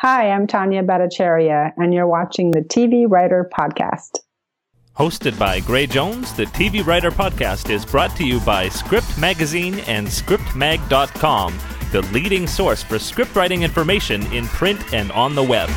[0.00, 4.18] Hi, I'm Tanya Bhattacharya, and you're watching the TV Writer Podcast.
[4.94, 9.78] Hosted by Gray Jones, the TV Writer Podcast is brought to you by Script Magazine
[9.86, 11.58] and ScriptMag.com,
[11.92, 15.70] the leading source for script writing information in print and on the web.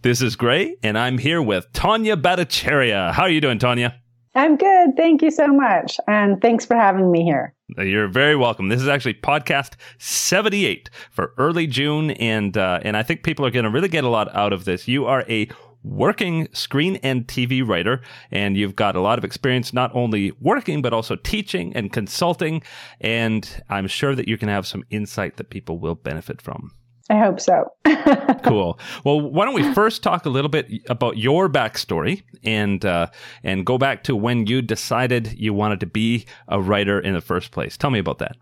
[0.00, 3.12] This is Gray, and I'm here with Tanya Bhattacharya.
[3.12, 4.00] How are you doing, Tanya?
[4.34, 4.96] I'm good.
[4.96, 5.98] Thank you so much.
[6.08, 7.54] And thanks for having me here.
[7.78, 8.68] You're very welcome.
[8.68, 13.50] This is actually podcast 78 for early June, and uh, and I think people are
[13.50, 14.86] going to really get a lot out of this.
[14.86, 15.48] You are a
[15.82, 20.82] working screen and TV writer, and you've got a lot of experience not only working
[20.82, 22.62] but also teaching and consulting.
[23.00, 26.72] And I'm sure that you can have some insight that people will benefit from.
[27.10, 27.70] I hope so.
[28.44, 28.78] cool.
[29.04, 33.08] Well, why don't we first talk a little bit about your backstory and uh,
[33.42, 37.20] and go back to when you decided you wanted to be a writer in the
[37.20, 37.76] first place.
[37.76, 38.36] Tell me about that.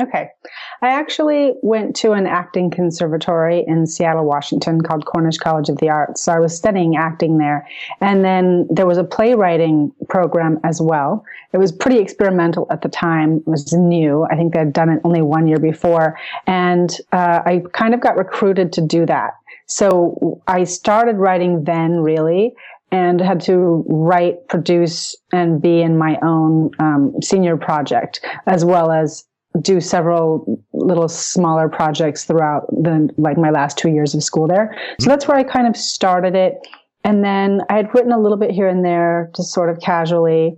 [0.00, 0.28] Okay.
[0.80, 5.88] I actually went to an acting conservatory in Seattle, Washington called Cornish College of the
[5.88, 6.22] Arts.
[6.22, 7.66] So I was studying acting there.
[8.00, 11.24] And then there was a playwriting program as well.
[11.52, 13.38] It was pretty experimental at the time.
[13.38, 14.24] It was new.
[14.30, 16.16] I think they'd done it only one year before.
[16.46, 19.32] And uh, I kind of got recruited to do that.
[19.66, 22.54] So I started writing then, really
[22.90, 28.90] and had to write, produce, and be in my own um, senior project, as well
[28.90, 29.24] as
[29.62, 34.74] do several little smaller projects throughout the like my last two years of school there.
[34.74, 35.10] So mm-hmm.
[35.10, 36.54] that's where I kind of started it.
[37.04, 40.56] And then I had written a little bit here and there, just sort of casually.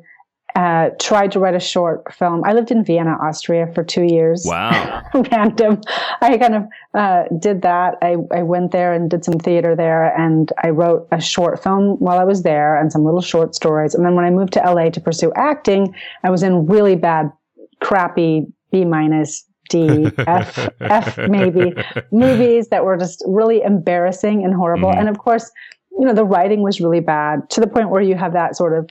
[0.56, 2.42] Uh, tried to write a short film.
[2.44, 4.42] I lived in Vienna, Austria for two years.
[4.44, 5.00] Wow.
[5.14, 5.80] Random.
[6.20, 7.94] I kind of uh, did that.
[8.02, 12.00] I, I went there and did some theater there and I wrote a short film
[12.00, 13.94] while I was there and some little short stories.
[13.94, 17.30] And then when I moved to LA to pursue acting, I was in really bad,
[17.80, 21.75] crappy B minus, D, F, F maybe
[22.13, 24.91] movies that were just really embarrassing and horrible.
[24.91, 25.01] Mm-hmm.
[25.01, 25.51] And of course,
[25.99, 28.77] you know, the writing was really bad to the point where you have that sort
[28.77, 28.89] of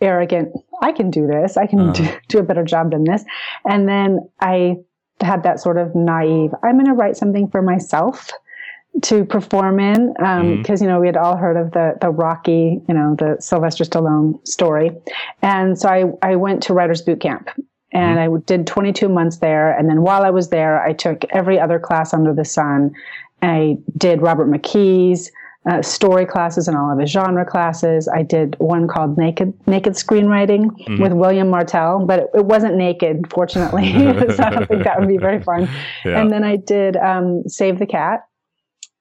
[0.00, 1.56] arrogant, I can do this.
[1.56, 1.92] I can uh-huh.
[1.92, 3.24] do, do a better job than this.
[3.64, 4.76] And then I
[5.20, 8.30] had that sort of naive, I'm going to write something for myself
[9.02, 10.84] to perform in because um, mm-hmm.
[10.84, 14.46] you know we had all heard of the the Rocky you know the Sylvester Stallone
[14.46, 14.90] story,
[15.40, 17.48] and so I I went to writers boot camp
[17.92, 18.36] and mm-hmm.
[18.36, 19.76] I did 22 months there.
[19.76, 22.94] And then while I was there, I took every other class under the sun.
[23.42, 25.30] I did Robert McKee's
[25.70, 28.08] uh, story classes and all of his genre classes.
[28.08, 31.02] I did one called Naked Naked Screenwriting mm-hmm.
[31.02, 33.92] with William Martell, but it, it wasn't naked, fortunately.
[33.92, 35.68] so I don't think that would be very fun.
[36.04, 36.20] Yeah.
[36.20, 38.26] And then I did um, Save the Cat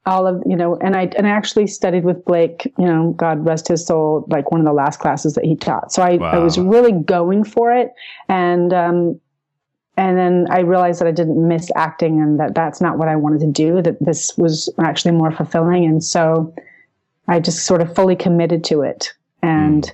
[0.05, 3.45] all of you know and i and i actually studied with blake you know god
[3.45, 5.91] rest his soul like one of the last classes that he taught.
[5.91, 6.31] So i, wow.
[6.31, 7.91] I was really going for it.
[8.27, 9.19] And um
[9.97, 13.15] and then i realized that i didn't miss acting and that that's not what i
[13.15, 15.85] wanted to do that this was actually more fulfilling.
[15.85, 16.53] And so
[17.27, 19.13] i just sort of fully committed to it.
[19.43, 19.91] And mm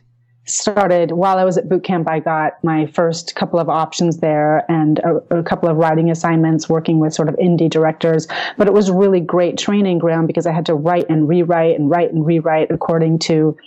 [0.48, 2.10] started while I was at boot camp.
[2.10, 6.70] I got my first couple of options there and a, a, couple of writing assignments
[6.70, 8.28] working with sort of indie directors.
[8.58, 11.90] But it was really great training ground because I had to write and rewrite and
[11.90, 13.58] write and rewrite according to,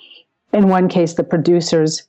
[0.52, 2.02] in one case, the producer's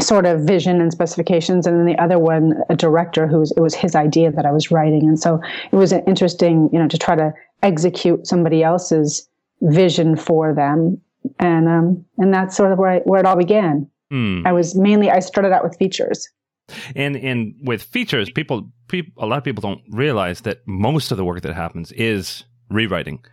[0.00, 3.74] sort of vision and specifications, and then the other one, a director who's it was
[3.74, 5.40] his idea that I was writing, and so
[5.72, 9.26] it was interesting, you know, to try to execute somebody else's
[9.62, 11.00] vision for them
[11.38, 13.88] and um, and that's sort of where I, where it all began.
[14.12, 14.46] Mm.
[14.46, 16.28] I was mainly I started out with features.
[16.94, 21.16] And and with features, people, people a lot of people don't realize that most of
[21.16, 23.24] the work that happens is rewriting.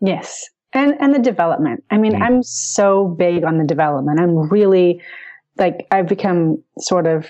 [0.00, 0.48] Yes.
[0.72, 1.82] And and the development.
[1.90, 2.22] I mean, mm.
[2.22, 4.20] I'm so big on the development.
[4.20, 5.00] I'm really
[5.56, 7.26] like I've become sort of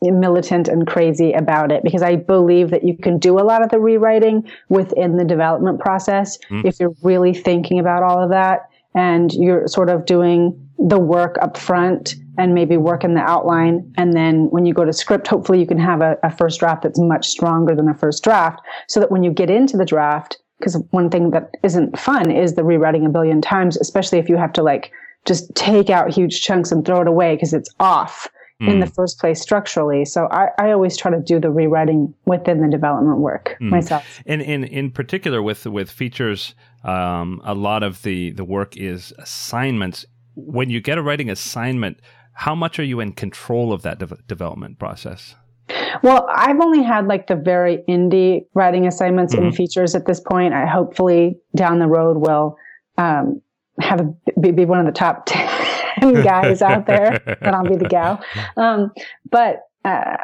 [0.00, 3.70] militant and crazy about it because I believe that you can do a lot of
[3.70, 6.64] the rewriting within the development process mm.
[6.64, 11.36] if you're really thinking about all of that and you're sort of doing the work
[11.40, 13.92] up front and maybe work in the outline.
[13.96, 16.82] And then when you go to script, hopefully you can have a, a first draft
[16.82, 20.38] that's much stronger than a first draft so that when you get into the draft,
[20.58, 24.36] because one thing that isn't fun is the rewriting a billion times, especially if you
[24.36, 24.92] have to like
[25.24, 28.28] just take out huge chunks and throw it away because it's off
[28.60, 28.68] mm.
[28.68, 28.92] in the hmm.
[28.92, 30.04] first place structurally.
[30.04, 33.68] So I, I always try to do the rewriting within the development work mm.
[33.68, 34.22] myself.
[34.26, 36.54] And in, in particular with, with features,
[36.84, 42.00] um, a lot of the, the work is assignments when you get a writing assignment,
[42.34, 45.34] how much are you in control of that de- development process?
[46.02, 49.46] Well, I've only had like the very indie writing assignments mm-hmm.
[49.46, 50.54] and features at this point.
[50.54, 52.56] I hopefully down the road will
[52.98, 53.40] um,
[53.80, 57.76] have a, be, be, one of the top 10 guys out there, and I'll be
[57.76, 58.22] the gal.
[58.56, 58.92] Um,
[59.30, 60.16] but uh,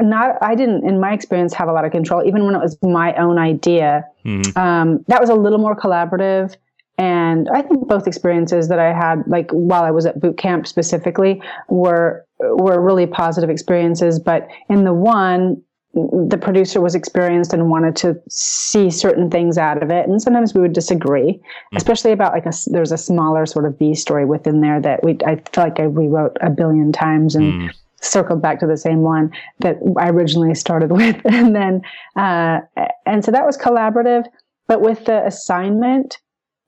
[0.00, 2.76] not I didn't in my experience have a lot of control even when it was
[2.82, 4.04] my own idea.
[4.24, 4.58] Mm-hmm.
[4.58, 6.56] Um, that was a little more collaborative.
[6.96, 10.66] And I think both experiences that I had, like while I was at boot camp
[10.66, 14.20] specifically, were were really positive experiences.
[14.20, 15.60] But in the one,
[15.92, 20.54] the producer was experienced and wanted to see certain things out of it, and sometimes
[20.54, 21.76] we would disagree, mm.
[21.76, 25.18] especially about like a there's a smaller sort of B story within there that we
[25.26, 27.52] I feel like I rewrote a billion times and.
[27.52, 31.20] Mm circled back to the same one that I originally started with.
[31.24, 31.82] And then,
[32.16, 32.60] uh,
[33.06, 34.24] and so that was collaborative.
[34.66, 36.18] But with the assignment,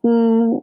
[0.04, 0.62] mm,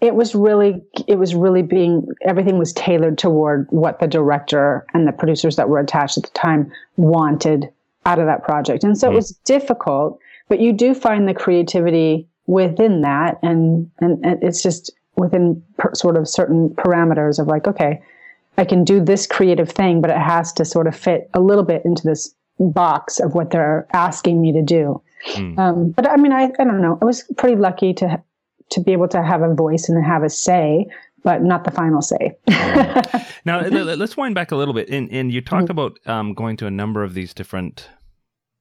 [0.00, 5.06] it was really, it was really being, everything was tailored toward what the director and
[5.06, 7.70] the producers that were attached at the time wanted
[8.06, 8.82] out of that project.
[8.82, 9.14] And so mm-hmm.
[9.14, 13.38] it was difficult, but you do find the creativity within that.
[13.42, 18.00] And, and, and it's just within per, sort of certain parameters of like, okay,
[18.60, 21.64] I can do this creative thing, but it has to sort of fit a little
[21.64, 25.02] bit into this box of what they're asking me to do.
[25.32, 25.58] Mm.
[25.58, 26.98] Um, but I mean, I, I don't know.
[27.00, 28.22] I was pretty lucky to
[28.72, 30.86] to be able to have a voice and have a say,
[31.24, 32.36] but not the final say.
[33.44, 34.88] now, let's wind back a little bit.
[34.90, 35.72] And, and you talked mm-hmm.
[35.72, 37.88] about um, going to a number of these different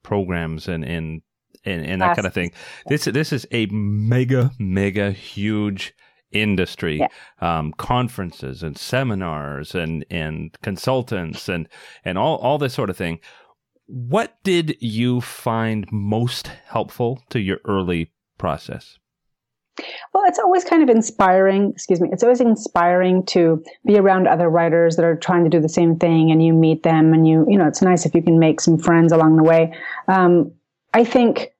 [0.01, 1.21] programs and and
[1.65, 2.53] and, and that kind of thing.
[2.87, 5.93] This this is a mega mega huge
[6.31, 7.07] industry, yeah.
[7.41, 11.67] um, conferences and seminars and, and consultants and,
[12.05, 13.19] and all, all this sort of thing.
[13.87, 18.99] What did you find most helpful to your early process?
[20.13, 24.49] Well, it's always kind of inspiring, excuse me, it's always inspiring to be around other
[24.49, 27.45] writers that are trying to do the same thing and you meet them and you,
[27.47, 29.73] you know, it's nice if you can make some friends along the way.
[30.07, 30.51] Um,
[30.93, 31.53] I think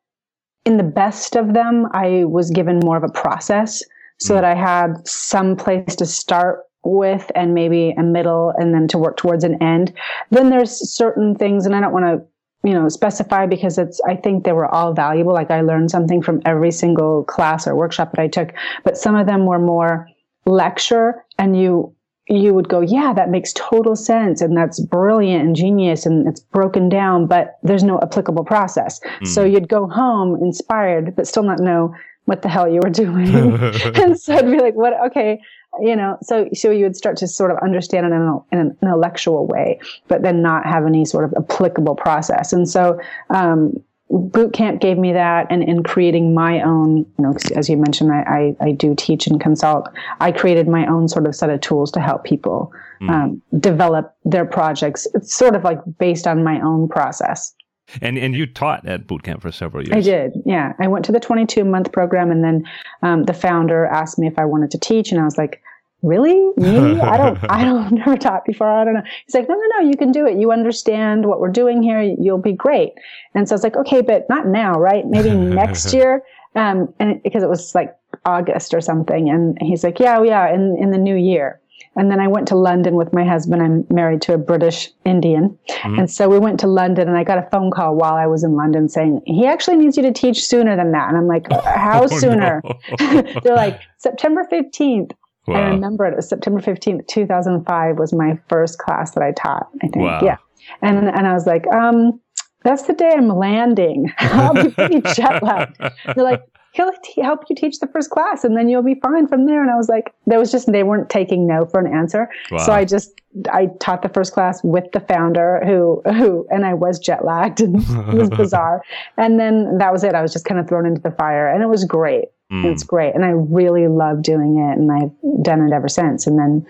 [0.66, 3.84] in the best of them, I was given more of a process
[4.20, 8.88] so that I had some place to start with and maybe a middle and then
[8.90, 9.94] to work towards an end.
[10.30, 14.16] Then there's certain things, and I don't want to, you know, specify because it's, I
[14.16, 15.34] think they were all valuable.
[15.34, 19.16] Like I learned something from every single class or workshop that I took, but some
[19.16, 20.08] of them were more
[20.46, 21.96] lecture and you,
[22.28, 24.42] you would go, yeah, that makes total sense.
[24.42, 29.00] And that's brilliant and genius and it's broken down, but there's no applicable process.
[29.22, 29.28] Mm.
[29.28, 31.94] So you'd go home inspired, but still not know
[32.30, 33.36] what the hell you were doing.
[33.96, 34.94] and so I'd be like, what?
[35.08, 35.42] Okay.
[35.82, 38.60] You know, so, so you would start to sort of understand it in, a, in
[38.60, 42.54] an intellectual way, but then not have any sort of applicable process.
[42.54, 43.00] And so,
[43.32, 43.74] um,
[44.12, 48.12] boot camp gave me that and in creating my own you know as you mentioned
[48.12, 49.88] I, I, I, do teach and consult
[50.20, 53.10] i created my own sort of set of tools to help people mm.
[53.12, 57.54] um, develop their projects it's sort of like based on my own process
[58.02, 59.96] and and you taught at boot camp for several years.
[59.96, 60.34] I did.
[60.46, 62.66] Yeah, I went to the 22 month program, and then
[63.02, 65.62] um, the founder asked me if I wanted to teach, and I was like,
[66.02, 66.52] "Really?
[66.58, 67.00] Me?
[67.00, 67.40] I don't.
[67.50, 67.92] I don't.
[68.00, 68.70] Never taught before.
[68.70, 69.90] I don't know." He's like, "No, no, no.
[69.90, 70.38] You can do it.
[70.38, 72.02] You understand what we're doing here.
[72.02, 72.94] You'll be great."
[73.36, 75.06] And so I was like, "Okay, but not now, right?
[75.06, 76.24] Maybe next year."
[76.56, 77.96] Um, and it, because it was like
[78.26, 81.60] August or something, and he's like, "Yeah, yeah, in in the new year."
[82.00, 83.62] And then I went to London with my husband.
[83.62, 85.60] I'm married to a British Indian.
[85.70, 86.00] Mm-hmm.
[86.00, 88.42] And so we went to London and I got a phone call while I was
[88.42, 91.10] in London saying, he actually needs you to teach sooner than that.
[91.10, 92.62] And I'm like, how oh, sooner?
[92.64, 93.24] No.
[93.44, 95.12] They're like, September 15th.
[95.46, 95.56] Wow.
[95.56, 96.14] I remember it.
[96.14, 100.06] It was September 15th, 2005 was my first class that I taught, I think.
[100.06, 100.22] Wow.
[100.24, 100.38] Yeah.
[100.82, 102.22] And, and I was like, um,
[102.64, 104.10] that's the day I'm landing.
[104.20, 105.78] I'll be pretty jet lagged.
[106.16, 106.44] They're like,
[106.80, 109.62] he'll t- help you teach the first class and then you'll be fine from there.
[109.62, 112.30] And I was like, there was just, they weren't taking no for an answer.
[112.52, 112.60] Wow.
[112.60, 113.20] So I just,
[113.52, 117.60] I taught the first class with the founder who, who, and I was jet lagged
[117.60, 117.76] and
[118.14, 118.82] it was bizarre.
[119.18, 120.16] And then that was it.
[120.16, 122.30] I was just kind of thrown into the fire and it was great.
[122.52, 122.66] Mm.
[122.66, 123.14] It's great.
[123.14, 124.78] And I really love doing it.
[124.78, 126.26] And I've done it ever since.
[126.26, 126.66] And then,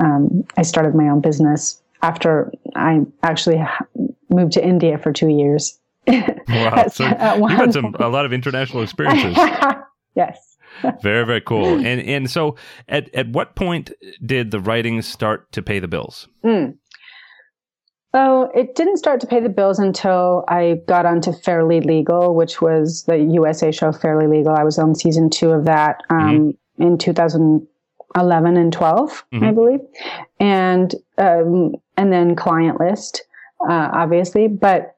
[0.00, 3.64] um, I started my own business after I actually
[4.28, 5.78] moved to India for two years.
[6.06, 6.86] Wow.
[6.88, 9.36] so you've had some, a lot of international experiences.
[10.14, 10.54] yes.
[11.02, 11.74] very, very cool.
[11.74, 12.56] And and so
[12.88, 13.92] at, at what point
[14.24, 16.28] did the writing start to pay the bills?
[16.44, 16.76] Mm.
[18.16, 22.62] Oh, it didn't start to pay the bills until I got onto Fairly Legal, which
[22.62, 24.54] was the USA show Fairly Legal.
[24.54, 26.82] I was on season two of that um, mm-hmm.
[26.82, 29.44] in 2011 and 12, mm-hmm.
[29.44, 29.80] I believe,
[30.38, 33.24] and um, and then Client List,
[33.68, 34.46] uh, obviously.
[34.46, 34.93] But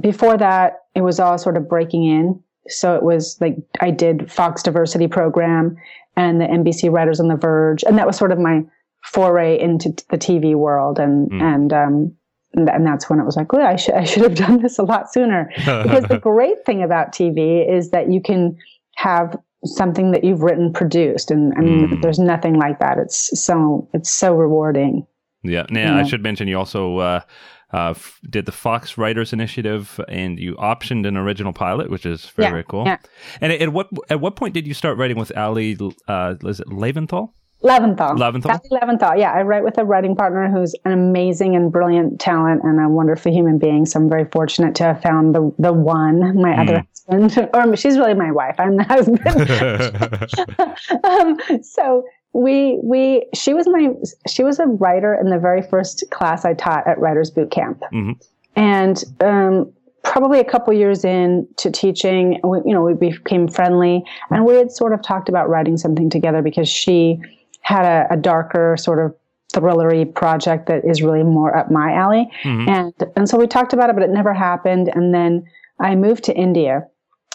[0.00, 2.42] before that, it was all sort of breaking in.
[2.68, 5.76] So it was like I did Fox Diversity Program
[6.16, 8.62] and the NBC Writers on the Verge, and that was sort of my
[9.04, 11.42] foray into the TV world, and mm.
[11.42, 12.14] and um,
[12.54, 14.84] and that's when it was like, oh, I should I should have done this a
[14.84, 15.50] lot sooner.
[15.56, 18.56] because the great thing about TV is that you can
[18.96, 22.02] have something that you've written produced, and, and mm.
[22.02, 22.98] there's nothing like that.
[22.98, 25.06] It's so it's so rewarding.
[25.42, 25.66] Yeah.
[25.70, 26.00] Now, yeah.
[26.00, 27.20] I should mention you also uh,
[27.72, 32.26] uh, f- did the Fox Writers Initiative, and you optioned an original pilot, which is
[32.36, 32.84] very Yeah, very cool.
[32.86, 32.98] yeah.
[33.40, 35.76] And at what at what point did you start writing with Ali?
[36.08, 37.30] Uh, is it Leventhal?
[37.62, 38.16] Leventhal.
[38.18, 38.58] Leventhal?
[38.72, 39.16] Leventhal.
[39.16, 42.88] Yeah, I write with a writing partner who's an amazing and brilliant talent and a
[42.88, 43.86] wonderful human being.
[43.86, 47.48] So I'm very fortunate to have found the the one, my other husband.
[47.54, 48.56] Or she's really my wife.
[48.58, 49.20] I'm the husband.
[51.04, 53.90] um, so we we she was my
[54.28, 57.82] she was a writer in the very first class I taught at Writers Boot Camp,
[57.92, 58.16] Mhm.
[58.56, 59.72] and um,
[60.02, 64.54] probably a couple years in to teaching, we, you know, we became friendly, and we
[64.54, 67.20] had sort of talked about writing something together because she
[67.60, 69.14] had a, a darker sort of
[69.52, 72.68] thrillery project that is really more up my alley, Mhm.
[72.68, 75.44] and and so we talked about it, but it never happened, and then
[75.78, 76.86] I moved to India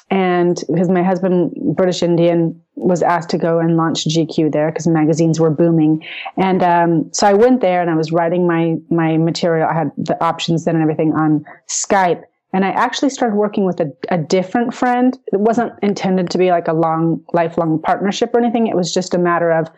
[0.09, 4.87] and because my husband british indian was asked to go and launch gq there because
[4.87, 6.03] magazines were booming.
[6.37, 9.67] And um, so i went there and i was writing my my material.
[9.67, 12.23] I had the options then and everything on skype.
[12.53, 15.17] And i actually started working with a, a different friend.
[15.33, 18.67] It wasn't intended to be like a long lifelong partnership or anything.
[18.67, 19.69] It was just a matter of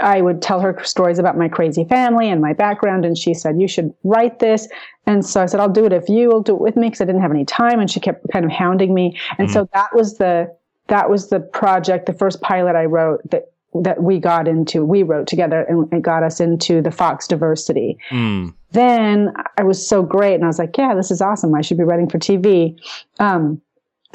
[0.00, 3.04] I would tell her stories about my crazy family and my background.
[3.04, 4.68] And she said, you should write this.
[5.06, 7.00] And so I said, I'll do it if you will do it with me because
[7.00, 7.80] I didn't have any time.
[7.80, 9.18] And she kept kind of hounding me.
[9.38, 10.54] And so that was the,
[10.88, 15.02] that was the project, the first pilot I wrote that, that we got into, we
[15.02, 17.98] wrote together and it got us into the Fox diversity.
[18.10, 18.54] Mm.
[18.72, 20.34] Then I was so great.
[20.34, 21.54] And I was like, yeah, this is awesome.
[21.54, 22.78] I should be writing for TV.
[23.18, 23.60] Um,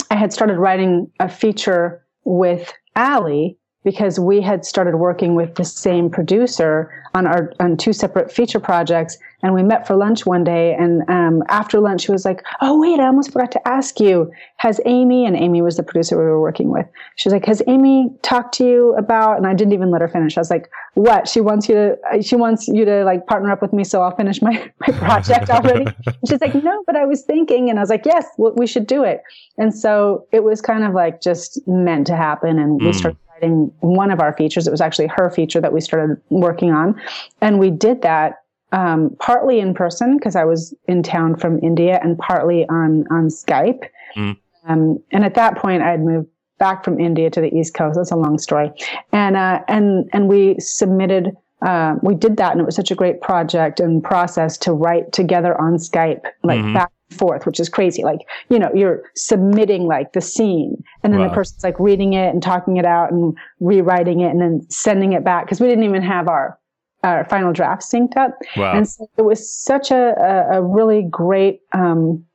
[0.09, 5.65] I had started writing a feature with Ali because we had started working with the
[5.65, 10.43] same producer on our on two separate feature projects and we met for lunch one
[10.43, 13.99] day and um, after lunch she was like oh wait i almost forgot to ask
[13.99, 16.85] you has amy and amy was the producer we were working with.
[17.15, 20.07] She was like has amy talked to you about and i didn't even let her
[20.07, 20.37] finish.
[20.37, 21.27] I was like what?
[21.27, 24.15] She wants you to she wants you to like partner up with me so i'll
[24.15, 24.51] finish my,
[24.87, 25.87] my project already?
[26.27, 28.87] She's like no but i was thinking and i was like yes well, we should
[28.87, 29.23] do it.
[29.57, 32.95] And so it was kind of like just meant to happen and we Mm.
[32.95, 34.67] started one of our features.
[34.67, 36.99] It was actually her feature that we started working on.
[37.41, 41.99] And we did that um, partly in person because I was in town from India
[42.01, 43.83] and partly on, on Skype.
[44.15, 44.37] Mm.
[44.67, 46.27] Um, and at that point, I had moved
[46.59, 47.97] back from India to the East Coast.
[47.97, 48.71] That's a long story.
[49.11, 52.95] And, uh, and, and we submitted, uh, we did that and it was such a
[52.95, 56.73] great project and process to write together on Skype, like Mhm.
[56.75, 58.03] back forth, which is crazy.
[58.03, 61.29] Like, you know, you're submitting like the scene and then Wow.
[61.29, 65.13] the person's like reading it and talking it out and rewriting it and then sending
[65.13, 66.57] it back because we didn't even have our,
[67.03, 68.37] our final draft synced up.
[68.55, 68.73] Wow.
[68.75, 72.25] And so it was such a, a, a really great, um,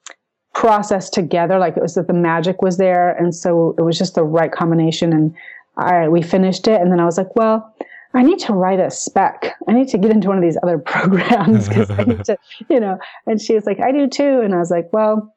[0.55, 1.59] process together.
[1.59, 3.11] Like it was that the magic was there.
[3.11, 5.13] And so it was just the right combination.
[5.13, 5.35] And
[5.77, 6.81] I, we finished it.
[6.81, 7.76] And then I was like, well,
[8.17, 9.55] I need to write a spec.
[9.69, 12.37] I need to get into one of these other programs because I need to,
[12.71, 14.41] you know, and she was like, I do too.
[14.41, 15.35] And I was like, well,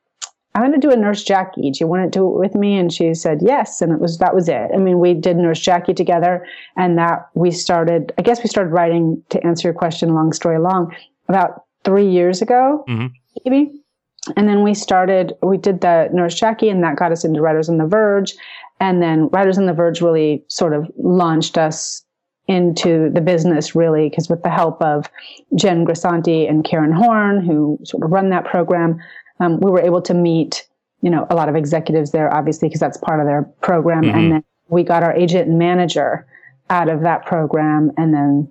[0.55, 1.69] I'm going to do a Nurse Jackie.
[1.71, 2.77] Do you want to do it with me?
[2.77, 3.81] And she said yes.
[3.81, 4.71] And it was, that was it.
[4.73, 6.45] I mean, we did Nurse Jackie together
[6.77, 10.57] and that we started, I guess we started writing to answer your question, long story
[10.57, 10.95] long,
[11.27, 13.11] about three years ago, Mhm.
[13.45, 13.71] maybe.
[14.37, 17.69] And then we started, we did the Nurse Jackie and that got us into Writers
[17.69, 18.33] on the Verge.
[18.79, 22.03] And then Writers on the Verge really sort of launched us
[22.49, 25.05] into the business really because with the help of
[25.55, 28.99] Jen Grisanti and Karen Horne, who sort of run that program,
[29.39, 30.67] um, we were able to meet,
[31.01, 34.03] you know, a lot of executives there, obviously, because that's part of their program.
[34.03, 34.13] Mhm.
[34.15, 36.25] And then we got our agent and manager
[36.71, 37.91] out of that program.
[37.97, 38.47] And then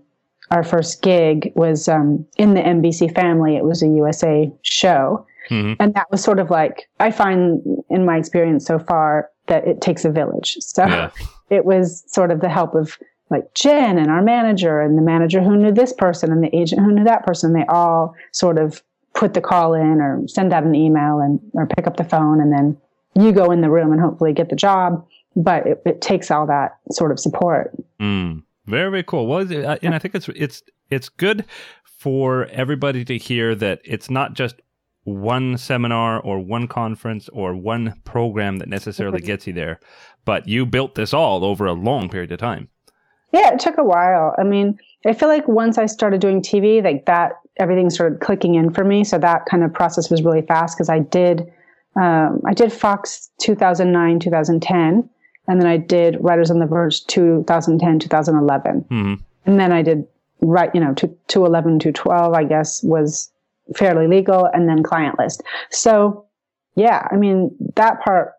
[0.53, 3.57] our first gig was um, in the NBC family.
[3.57, 5.27] It was a USA show.
[5.51, 5.77] Mhm.
[5.81, 9.81] And that was sort of like, I find in my experience so far that it
[9.81, 10.57] takes a village.
[10.61, 11.11] So Yeah.
[11.51, 12.97] it was sort of the help of
[13.31, 16.83] like Jen and our manager and the manager who knew this person and the agent
[16.83, 17.53] who knew that person.
[17.53, 18.83] They all sort of
[19.15, 22.41] put the call in or send out an email and or pick up the phone
[22.41, 22.77] and then
[23.15, 25.05] you go in the room and hopefully get the job.
[25.37, 27.73] But it, it takes all that sort of support.
[28.01, 28.43] Mm.
[28.67, 29.27] Very very cool.
[29.27, 31.45] Well, uh, and I think it's it's it's good
[31.85, 34.61] for everybody to hear that it's not just
[35.05, 39.81] one seminar or one conference or one program that necessarily gets you there,
[40.25, 42.69] but you built this all over a long period of time.
[43.33, 44.35] Yeah, it took a while.
[44.39, 48.55] I mean, I feel like once I started doing TV, like that, everything started clicking
[48.55, 49.05] in for me.
[49.05, 51.53] So that kind of process was really fast because I did,
[51.97, 55.09] um, I did Fox 2009, 2010,
[55.49, 58.81] and then I did Writers on the Verge 2010, 2011.
[58.89, 59.15] hmm
[59.47, 60.07] And then I did,
[60.41, 63.31] right, you know, to 211, 212, I guess was
[63.77, 65.43] fairly legal, and then client list.
[65.71, 66.25] So
[66.79, 68.35] yeah, I mean, that part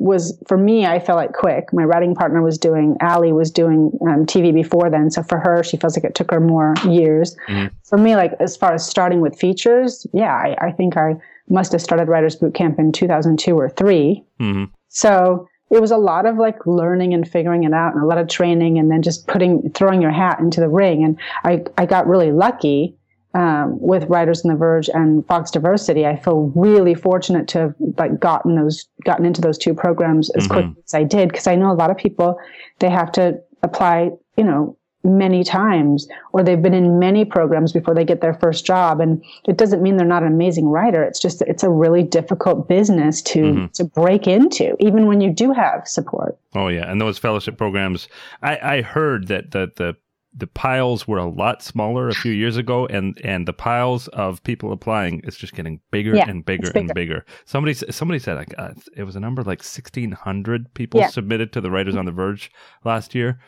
[0.00, 1.72] was for me, I felt like quick.
[1.72, 5.10] My writing partner was doing, Allie was doing um, TV before then.
[5.10, 7.36] So for her, she feels like it took her more years.
[7.48, 7.74] Mm-hmm.
[7.84, 11.16] For me, like as far as starting with features, yeah, I, I, think I
[11.50, 14.64] must have started Writers Boot Camp in 2002 or 3 mm-hmm.
[14.88, 18.18] So it was a lot of like learning and figuring it out and a lot
[18.18, 21.04] of training and then just putting, throwing your hat into the ring.
[21.04, 22.96] And I, I got really lucky
[23.34, 27.74] um, with Writers on the Verge and Fox Diversity, I feel really fortunate to have
[27.98, 30.52] like gotten those, gotten into those two programs as mm-hmm.
[30.52, 31.32] quickly as I did.
[31.32, 32.38] Cause I know a lot of people,
[32.80, 37.94] they have to apply, you know, many times or they've been in many programs before
[37.94, 39.00] they get their first job.
[39.00, 41.02] And it doesn't mean they're not an amazing writer.
[41.02, 43.66] It's just, it's a really difficult business to, mm-hmm.
[43.74, 46.36] to break into, even when you do have support.
[46.54, 46.90] Oh yeah.
[46.90, 48.08] And those fellowship programs,
[48.42, 49.96] I, I heard that, that the,
[50.32, 54.42] the piles were a lot smaller a few years ago, and and the piles of
[54.44, 57.24] people applying is just getting bigger yeah, and bigger, bigger, and bigger.
[57.46, 61.08] Somebody somebody said like, uh, it was a number like sixteen hundred people yeah.
[61.08, 62.50] submitted to the Writers on the Verge
[62.84, 63.40] last year.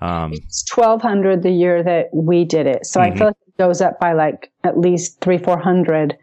[0.00, 3.12] Um, it's twelve hundred the year that we did it, so mm-hmm.
[3.12, 6.16] I feel like it goes up by like at least three four hundred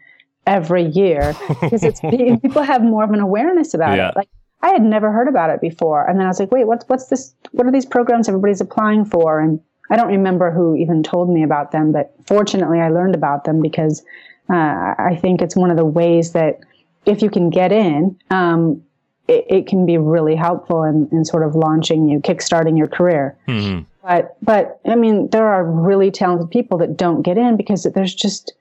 [0.48, 2.00] every year because it's
[2.42, 4.08] people have more of an awareness about yeah.
[4.08, 4.16] it.
[4.16, 4.28] Like
[4.62, 7.06] I had never heard about it before, and then I was like, wait, what's what's
[7.06, 7.34] this?
[7.52, 9.40] What are these programs everybody's applying for?
[9.40, 13.44] And I don't remember who even told me about them, but fortunately I learned about
[13.44, 14.02] them because
[14.50, 16.60] uh, I think it's one of the ways that
[17.06, 18.82] if you can get in, um,
[19.28, 23.36] it, it, can be really helpful in, in, sort of launching you, kickstarting your career.
[23.48, 23.84] Mm-hmm.
[24.02, 28.14] But, but I mean, there are really talented people that don't get in because there's
[28.14, 28.52] just,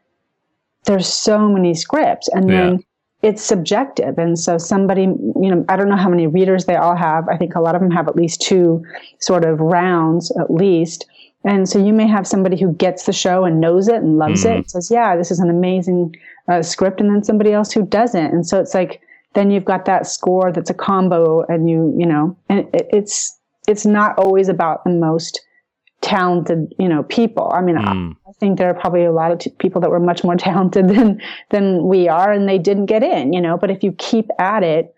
[0.86, 2.56] there's so many scripts and yeah.
[2.56, 2.84] then
[3.22, 4.18] it's subjective.
[4.18, 7.28] And so somebody, you know, I don't know how many readers they all have.
[7.30, 8.84] I think a lot of them have at least two
[9.20, 11.06] sort of rounds at least.
[11.44, 14.44] And so you may have somebody who gets the show and knows it and loves
[14.44, 14.52] mm-hmm.
[14.52, 16.16] it, and says, "Yeah, this is an amazing
[16.48, 18.26] uh, script," and then somebody else who doesn't.
[18.26, 19.02] And so it's like
[19.34, 23.40] then you've got that score that's a combo, and you you know, and it, it's
[23.68, 25.42] it's not always about the most
[26.02, 27.52] talented you know people.
[27.54, 28.16] I mean, mm.
[28.26, 30.36] I, I, think there are probably a lot of t- people that were much more
[30.38, 33.34] talented than than we are, and they didn't get in.
[33.34, 34.94] You know, but if you keep at it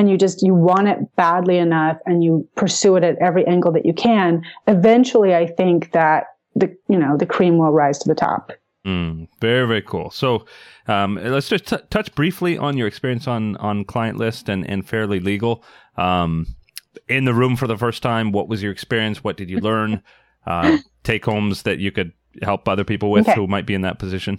[0.00, 3.70] and you just you want it badly enough and you pursue it at every angle
[3.70, 8.08] that you can eventually i think that the you know the cream will rise to
[8.08, 8.52] the top.
[8.86, 10.10] Mm, very very cool.
[10.10, 10.46] So
[10.86, 14.86] um, let's just t- touch briefly on your experience on on client list and and
[14.86, 15.64] fairly legal.
[15.96, 16.46] Um,
[17.08, 19.22] in the room for the first time what was your experience?
[19.22, 20.02] What did you learn?
[20.46, 23.34] Uh, take homes that you could help other people with okay.
[23.34, 24.38] who might be in that position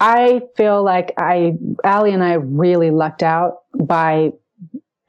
[0.00, 4.32] I feel like I, Allie and I really lucked out by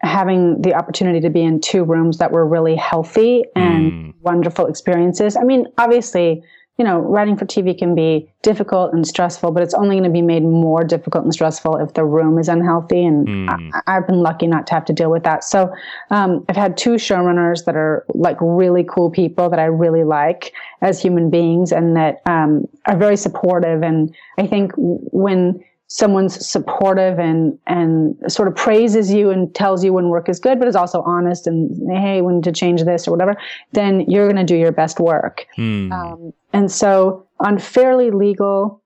[0.01, 4.13] having the opportunity to be in two rooms that were really healthy and mm.
[4.21, 5.37] wonderful experiences.
[5.37, 6.43] I mean, obviously,
[6.81, 10.09] you know, writing for TV can be difficult and stressful, but it's only going to
[10.09, 13.05] be made more difficult and stressful if the room is unhealthy.
[13.05, 13.81] And mm.
[13.85, 15.43] I, have been lucky not to have to deal with that.
[15.43, 15.71] So
[16.09, 20.53] um, I've had two showrunners that are like really cool people that I really like
[20.81, 23.83] as human beings and that um, are very supportive.
[23.83, 29.91] And I think when someone's supportive and and sort of praises you and tells you
[29.91, 33.07] when work is good, but is also honest and hey, we need to change this
[33.07, 33.35] or whatever,
[33.73, 35.45] then you're going to do your best work.
[35.57, 35.91] Mm.
[35.91, 38.80] Um, and so on fairly legal,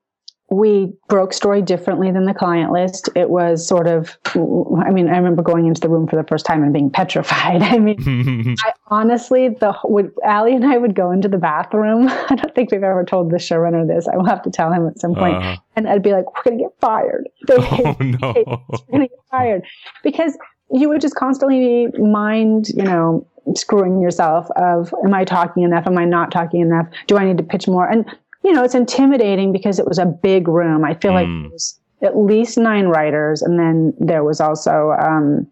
[0.48, 3.08] we broke story differently than the client list.
[3.16, 6.46] It was sort of, I mean, I remember going into the room for the first
[6.46, 7.62] time and being petrified.
[7.62, 12.08] I mean, I honestly, the would Allie and I would go into the bathroom.
[12.30, 14.06] I don't think we've ever told the showrunner this.
[14.06, 15.36] I will have to tell him at some point.
[15.36, 17.28] Uh, and I'd be like, "We're gonna get fired.
[17.50, 19.62] oh no, we're gonna get fired,"
[20.04, 20.38] because
[20.70, 25.86] you would just constantly mind, you know, screwing yourself of, "Am I talking enough?
[25.86, 26.86] Am I not talking enough?
[27.08, 28.06] Do I need to pitch more?" And
[28.46, 30.84] you know, it's intimidating because it was a big room.
[30.84, 31.14] I feel mm.
[31.14, 35.48] like there was at least nine writers, and then there was also, um,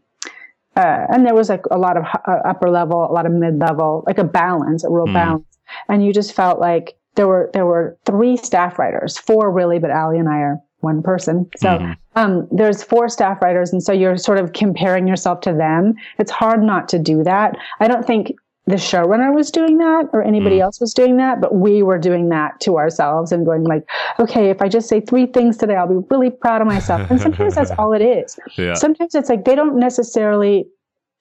[0.76, 3.59] uh, and there was like a lot of uh, upper level, a lot of mid
[3.59, 5.14] level, like a balance, a real mm.
[5.14, 5.44] balance.
[5.88, 9.90] And you just felt like there were there were three staff writers, four really, but
[9.90, 11.50] Allie and I are one person.
[11.57, 11.96] So mm.
[12.14, 15.94] um, there's four staff writers, and so you're sort of comparing yourself to them.
[16.20, 17.57] It's hard not to do that.
[17.80, 20.62] I don't think the showrunner was doing that or anybody mm.
[20.62, 23.87] else was doing that, but we were doing that to ourselves and going like,
[24.18, 27.11] okay, if I just say three things today, I'll be really proud of myself.
[27.11, 28.38] And sometimes that's all it is.
[28.57, 28.74] Yeah.
[28.74, 30.66] Sometimes it's like they don't necessarily,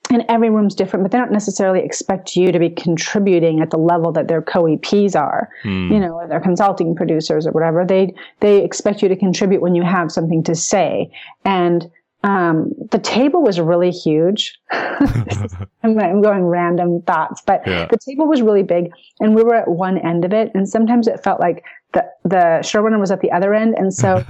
[0.09, 3.77] and every room's different, but they don't necessarily expect you to be contributing at the
[3.77, 5.91] level that their co-EPs are, mm.
[5.91, 7.85] you know, or their consulting producers or whatever.
[7.85, 11.11] They, they expect you to contribute when you have something to say.
[11.43, 11.91] And
[12.23, 14.57] um, the table was really huge.
[14.71, 17.85] I'm, I'm, going random thoughts, but yeah.
[17.87, 21.07] the table was really big, and we were at one end of it, and sometimes
[21.07, 24.17] it felt like the the showrunner was at the other end, and so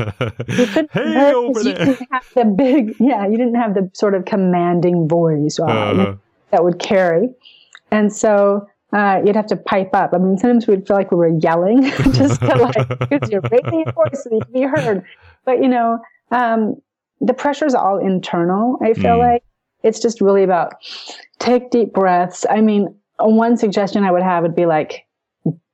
[0.48, 1.86] you couldn't hey, over you there.
[1.86, 6.16] didn't have the big, yeah, you didn't have the sort of commanding voice uh, uh-huh.
[6.50, 7.30] that would carry,
[7.92, 8.68] and so.
[8.92, 10.12] Uh, you'd have to pipe up.
[10.14, 13.80] I mean, sometimes we'd feel like we were yelling just to like, because you're raising
[13.80, 15.04] your voice so you can be heard.
[15.46, 15.98] But, you know,
[16.30, 16.80] um,
[17.22, 18.78] the pressure is all internal.
[18.82, 19.34] I feel mm.
[19.34, 19.44] like
[19.84, 20.74] it's just really about
[21.40, 22.46] take deep breaths.
[22.50, 25.06] I mean, one suggestion I would have would be like,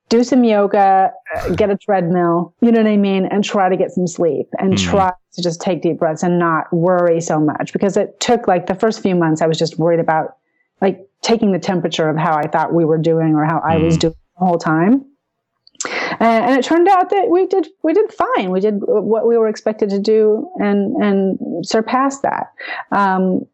[0.10, 1.12] do some yoga,
[1.56, 3.26] get a treadmill, you know what I mean?
[3.26, 4.84] And try to get some sleep and mm.
[4.84, 8.66] try to just take deep breaths and not worry so much because it took like
[8.66, 10.38] the first few months I was just worried about
[10.82, 13.98] like taking the temperature of how I thought we were doing or how I was
[13.98, 14.02] mm.
[14.02, 15.06] doing the whole time.
[16.20, 18.52] And, and, it turned out that we did we did fine.
[18.52, 22.52] We did what we were expected to do and and surpassed that.
[22.92, 23.46] Um,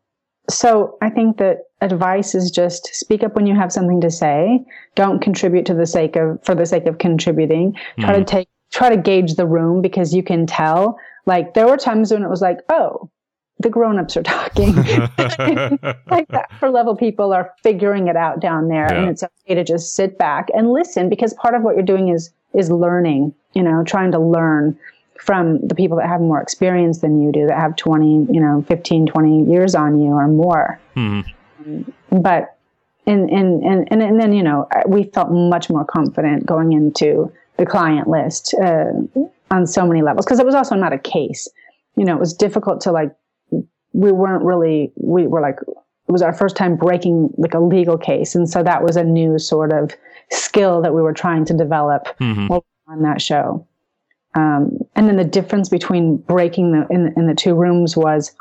[0.50, 4.63] so I think that advice is just speak up when you have something to say.
[4.96, 7.74] Don't contribute to the sake of for the sake of contributing.
[7.74, 8.02] Mm-hmm.
[8.02, 8.26] Try to mm-hmm.
[8.26, 11.00] take try to gauge the room because you can tell.
[11.26, 13.10] Like there were times when it was like, oh,
[13.60, 14.76] the grown-ups are talking
[16.12, 19.00] like that for level people are figuring it out down there yeah.
[19.00, 22.10] and it's okay to just sit back and listen because part of what you're doing
[22.10, 24.78] is is learning you know trying to learn
[25.20, 28.63] from the people that have more experience than you do that have 20 you know
[28.68, 30.80] 15 20 years on you or more.
[30.96, 32.20] Mm-hmm.
[32.22, 32.58] but
[33.08, 37.65] and, and and and then you know we felt much more confident going into the
[37.65, 38.91] client list uh,
[39.52, 41.48] on so many levels because it was also not a case.
[41.96, 43.15] You know it was difficult to like
[43.94, 45.60] we weren't really we were like
[46.08, 48.36] it was our first time breaking like a legal case.
[48.36, 49.91] And so that was a new sort of
[50.32, 52.52] skill that we were trying to develop mm-hmm.
[52.52, 53.66] on that show
[54.36, 58.34] um, and then the difference between breaking the in, in the two rooms was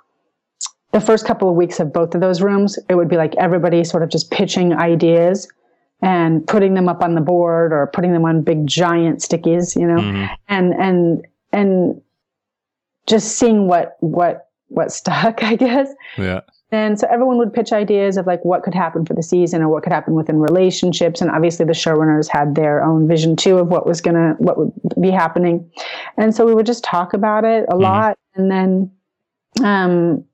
[0.92, 3.85] the first couple of weeks of both of those rooms it would be like everybody
[3.85, 5.49] sort of just pitching ideas
[6.03, 9.87] and putting them up on the board or putting them on big giant stickies you
[9.87, 10.33] know mm-hmm.
[10.49, 12.01] and and and
[13.07, 15.88] just seeing what what what stuck, I guess.
[16.18, 16.40] Yeah.
[16.70, 19.68] And so everyone would pitch ideas of like what could happen for the season or
[19.68, 21.20] what could happen within relationships.
[21.20, 24.72] And obviously the showrunners had their own vision too of what was gonna, what would
[25.00, 25.70] be happening.
[26.16, 27.83] And so we would just talk about it a mm-hmm.
[27.83, 28.18] lot.
[28.35, 28.90] And then,
[29.62, 30.24] um,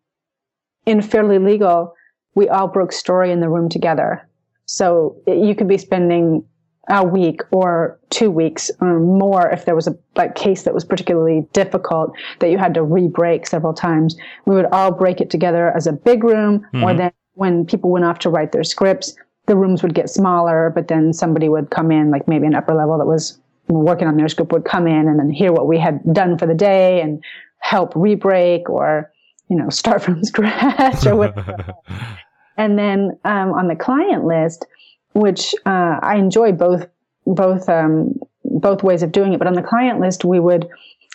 [0.87, 1.95] in Fairly Legal,
[2.35, 4.27] we all broke story in the room together.
[4.65, 6.45] So you could be spending
[6.91, 10.85] a week or two weeks or more if there was a like case that was
[10.85, 14.17] particularly difficult that you had to re-break several times.
[14.45, 16.83] We would all break it together as a big room, mm-hmm.
[16.83, 19.15] or then when people went off to write their scripts,
[19.47, 22.75] the rooms would get smaller, but then somebody would come in, like maybe an upper
[22.75, 25.79] level that was working on their script would come in and then hear what we
[25.79, 27.23] had done for the day and
[27.61, 29.13] help re-break or
[29.49, 31.73] you know start from scratch or whatever.
[32.57, 34.67] and then um, on the client list
[35.13, 36.87] which uh, I enjoy both
[37.27, 39.39] both um, both ways of doing it.
[39.39, 40.69] But on the client list, we would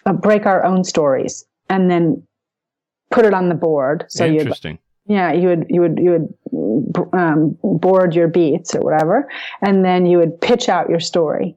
[0.05, 2.23] uh, break our own stories and then
[3.11, 4.05] put it on the board.
[4.09, 4.79] So interesting.
[5.07, 9.29] Yeah, you would you would you would um, board your beats or whatever,
[9.61, 11.55] and then you would pitch out your story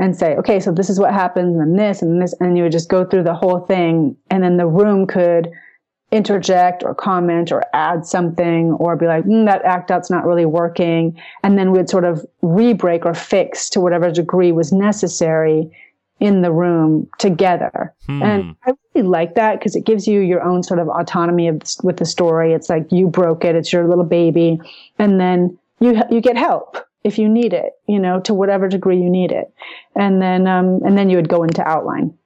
[0.00, 2.72] and say, okay, so this is what happens, and this and this, and you would
[2.72, 5.48] just go through the whole thing, and then the room could
[6.10, 10.46] interject or comment or add something or be like, mm, that act out's not really
[10.46, 11.20] working.
[11.42, 15.70] And then we'd sort of re-break or fix to whatever degree was necessary
[16.18, 17.94] in the room together.
[18.06, 18.22] Hmm.
[18.22, 21.62] And I really like that because it gives you your own sort of autonomy of,
[21.82, 22.54] with the story.
[22.54, 23.54] It's like you broke it.
[23.54, 24.58] It's your little baby.
[24.98, 28.98] And then you, you get help if you need it, you know, to whatever degree
[28.98, 29.52] you need it.
[29.94, 32.16] And then, um, and then you would go into outline.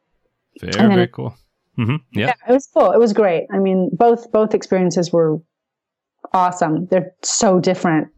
[0.61, 1.35] Very, very cool.
[1.78, 1.96] Mm-hmm.
[2.12, 2.26] Yeah.
[2.26, 2.92] yeah, it was cool.
[2.92, 3.46] It was great.
[3.50, 5.38] I mean, both both experiences were
[6.32, 6.87] awesome.
[6.87, 8.08] They're so different.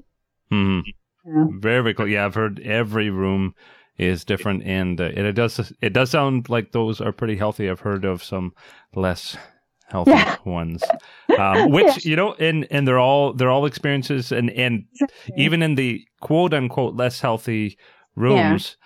[0.51, 0.89] Mm-hmm.
[1.27, 1.45] Yeah.
[1.59, 2.09] Very, very cool.
[2.09, 3.55] Yeah, I've heard every room
[3.97, 7.71] is different, and uh, it, it, does it does sound like those are pretty healthy.
[7.71, 8.53] I've heard of some
[8.95, 9.37] less
[9.89, 10.37] healthy yeah.
[10.45, 10.83] ones,
[11.39, 12.11] um, which yeah.
[12.11, 14.85] you know, and and they're all they're all experiences, and and
[15.37, 17.79] even in the quote unquote less healthy
[18.17, 18.77] rooms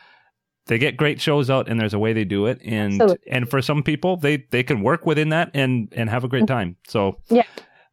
[0.69, 3.33] they get great shows out and there's a way they do it and Absolutely.
[3.33, 6.45] and for some people they they can work within that and and have a great
[6.45, 6.55] mm-hmm.
[6.55, 7.43] time so yeah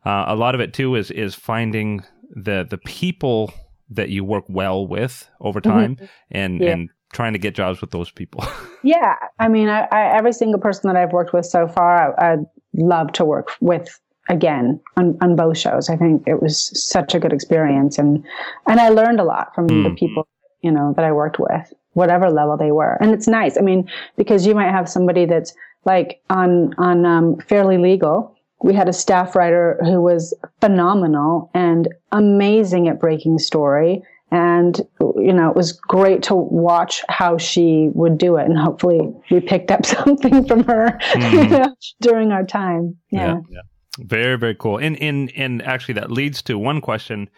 [0.06, 3.52] uh, a lot of it too is is finding the the people
[3.90, 5.72] that you work well with over mm-hmm.
[5.72, 6.06] time mm-hmm.
[6.32, 6.72] and yeah.
[6.72, 8.44] and trying to get jobs with those people
[8.84, 12.34] yeah i mean I, I, every single person that i've worked with so far I,
[12.34, 17.16] i'd love to work with again on, on both shows i think it was such
[17.16, 18.24] a good experience and
[18.68, 19.84] and i learned a lot from mm.
[19.84, 20.28] the people
[20.62, 22.98] you know that i worked with whatever level they were.
[23.02, 23.58] And it's nice.
[23.58, 25.54] I mean, because you might have somebody that's
[25.84, 31.88] like on, on, um, fairly legal we had a staff writer who was phenomenal and
[32.12, 34.02] amazing at breaking story.
[34.32, 38.46] And, you know, it was great to watch how she would do it.
[38.48, 41.72] And hopefully we picked up something from her mm.
[42.02, 42.98] during our time.
[43.12, 43.36] Yeah.
[43.36, 43.40] yeah.
[43.50, 43.62] yeah.
[44.00, 44.78] Very, very cool.
[44.78, 47.30] And, and, and actually that leads to one question,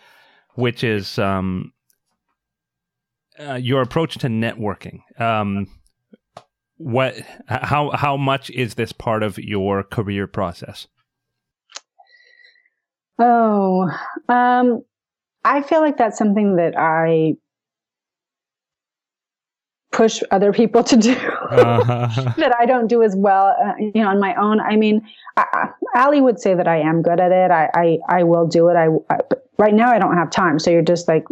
[0.56, 1.74] which is, um,
[3.40, 5.02] uh, your approach to networking.
[5.20, 5.68] Um,
[6.78, 7.16] what,
[7.48, 10.88] how, how much is this part of your career process?
[13.20, 13.90] Oh,
[14.30, 14.84] um,
[15.44, 17.36] I feel like that's something that I
[19.92, 22.34] push other people to do uh-huh.
[22.38, 24.60] that I don't do as well, uh, you know, on my own.
[24.60, 25.02] I mean,
[25.36, 27.50] I, Ali would say that I am good at it.
[27.50, 28.76] I, I, I will do it.
[28.76, 29.20] I, I
[29.58, 30.60] right now I don't have time.
[30.60, 31.24] So you're just like,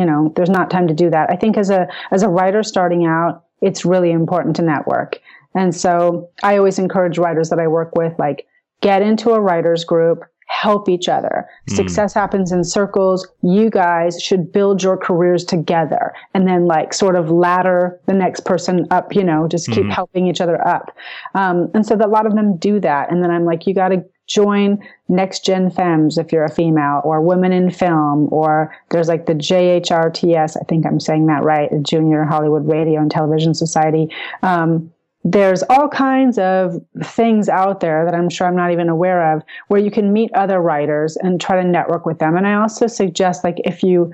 [0.00, 1.28] you know, there's not time to do that.
[1.28, 5.20] I think as a, as a writer starting out, it's really important to network.
[5.54, 8.46] And so I always encourage writers that I work with, like,
[8.80, 11.48] get into a writer's group, help each other.
[11.68, 11.76] Mm.
[11.76, 13.26] Success happens in circles.
[13.42, 18.44] You guys should build your careers together and then like sort of ladder the next
[18.44, 19.92] person up, you know, just keep mm.
[19.92, 20.96] helping each other up.
[21.34, 23.12] Um, and so that a lot of them do that.
[23.12, 27.00] And then I'm like, you got to join next gen femmes if you're a female
[27.04, 30.56] or women in film or there's like the JHRTS.
[30.60, 31.70] I think I'm saying that right.
[31.82, 34.08] Junior Hollywood Radio and Television Society.
[34.42, 34.92] Um,
[35.24, 39.42] there's all kinds of things out there that I'm sure I'm not even aware of
[39.68, 42.36] where you can meet other writers and try to network with them.
[42.36, 44.12] And I also suggest like if you,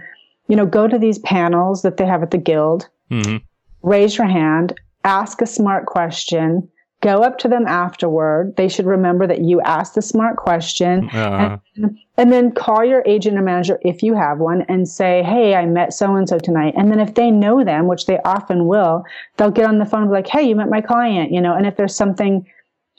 [0.49, 3.37] you know, go to these panels that they have at the guild, mm-hmm.
[3.83, 4.73] raise your hand,
[5.05, 6.69] ask a smart question,
[7.07, 8.57] go up to them afterward.
[8.57, 11.09] They should remember that you asked the smart question.
[11.11, 11.59] Uh-huh.
[11.77, 15.55] And, and, then call your agent or manager if you have one and say, Hey,
[15.55, 16.75] I met so and so tonight.
[16.77, 19.05] And then if they know them, which they often will,
[19.37, 21.55] they'll get on the phone and be like, Hey, you met my client, you know,
[21.55, 22.45] and if there's something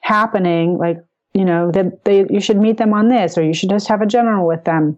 [0.03, 3.69] happening, like, you know, that they, you should meet them on this or you should
[3.69, 4.97] just have a general with them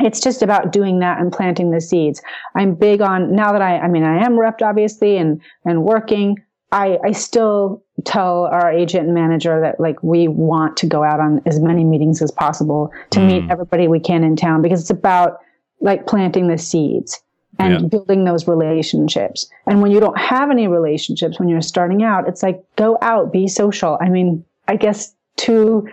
[0.00, 2.22] it's just about doing that and planting the seeds.
[2.54, 6.36] I'm big on now that I, I mean, I am repped obviously and, and working.
[6.70, 11.18] I, I still tell our agent and manager that like we want to go out
[11.18, 13.26] on as many meetings as possible to mm.
[13.26, 15.38] meet everybody we can in town because it's about
[15.80, 17.20] like planting the seeds
[17.58, 17.88] and yeah.
[17.88, 19.48] building those relationships.
[19.66, 23.32] And when you don't have any relationships when you're starting out, it's like go out,
[23.32, 23.98] be social.
[24.00, 25.88] I mean, I guess two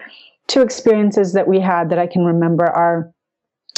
[0.47, 3.11] two experiences that we had that I can remember are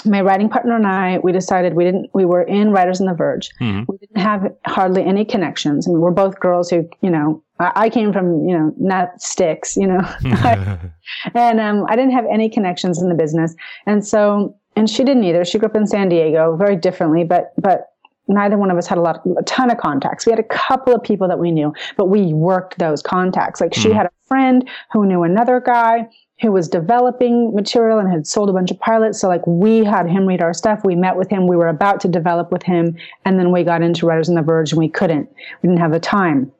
[0.06, 3.14] my writing partner and I, we decided we didn't, we were in Writers on the
[3.14, 3.50] Verge.
[3.60, 3.92] Mm-hmm.
[3.92, 5.88] We didn't have hardly any connections.
[5.88, 9.22] I mean, we're both girls who, you know, I, I came from, you know, not
[9.22, 10.02] sticks, you know,
[11.34, 13.56] and, um, I didn't have any connections in the business.
[13.86, 15.44] And so, and she didn't either.
[15.44, 17.88] She grew up in San Diego very differently, but, but
[18.28, 20.26] neither one of us had a lot, a ton of contacts.
[20.26, 23.60] We had a couple of people that we knew, but we worked those contacts.
[23.60, 23.98] Like she mm-hmm.
[23.98, 26.08] had a friend who knew another guy
[26.42, 29.20] who was developing material and had sold a bunch of pilots.
[29.20, 30.82] So like we had him read our stuff.
[30.84, 31.48] We met with him.
[31.48, 32.96] We were about to develop with him.
[33.26, 35.30] And then we got into Writers on the Verge and we couldn't.
[35.62, 36.52] We didn't have the time.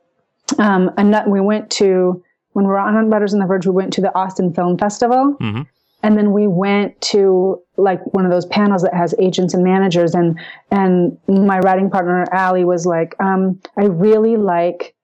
[0.58, 3.72] Um, and that, we went to, when we were on Writers on the Verge, we
[3.72, 5.36] went to the Austin Film Festival.
[5.40, 5.62] Mm-hmm.
[6.02, 10.14] And then we went to like one of those panels that has agents and managers.
[10.14, 10.40] And,
[10.72, 14.94] and my writing partner, Ali, was like, um, I really like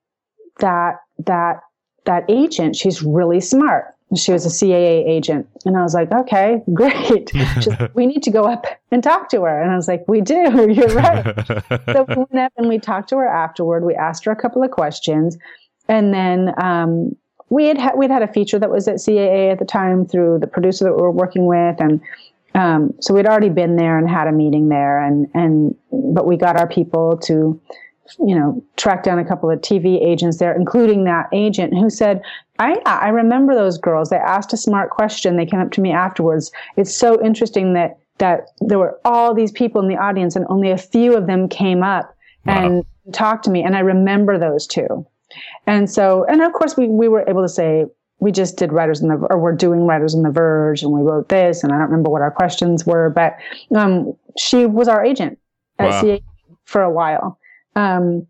[0.59, 1.61] that, that,
[2.07, 2.75] that agent.
[2.75, 5.47] She's really smart she was a CAA agent.
[5.65, 7.33] And I was like, okay, great.
[7.95, 9.63] we need to go up and talk to her.
[9.63, 10.35] And I was like, we do.
[10.73, 11.25] You're right.
[11.87, 13.85] so we went up and we talked to her afterward.
[13.85, 15.37] We asked her a couple of questions.
[15.89, 17.17] And then, um,
[17.51, 20.39] we had, ha- we'd had a feature that was at CAA at the time through
[20.41, 21.79] the producer that we were working with.
[21.79, 22.01] And,
[22.55, 26.37] um, so we'd already been there and had a meeting there and, and, but we
[26.37, 27.61] got our people to,
[28.19, 32.23] you know, track down a couple of TV agents there, including that agent who said,
[32.59, 34.11] I, I remember those girls.
[34.11, 35.37] They asked a smart question.
[35.37, 36.53] They came up to me afterwards.
[36.77, 40.71] It's so interesting that, that there were all these people in the audience and only
[40.71, 42.15] a few of them came up
[42.45, 42.65] wow.
[42.65, 43.63] and talked to me.
[43.63, 45.07] And I remember those two.
[45.67, 47.87] And so, and of course we, we were able to say,
[48.21, 51.01] we just did writers in the, or we're doing writers in the verge and we
[51.01, 53.37] wrote this and I don't remember what our questions were, but,
[53.75, 55.39] um, she was our agent
[55.79, 56.01] at wow.
[56.01, 56.23] CA
[56.65, 57.39] for a while.
[57.77, 58.27] Um,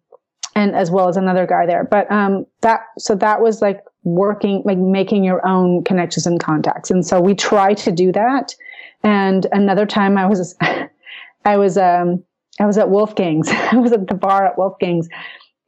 [0.56, 1.84] and as well as another guy there.
[1.84, 6.90] But um, that so that was like working, like making your own connections and contacts.
[6.90, 8.54] And so we try to do that.
[9.02, 10.54] And another time I was,
[11.44, 12.22] I was, um,
[12.60, 13.48] I was at Wolfgang's.
[13.72, 15.08] I was at the bar at Wolfgang's,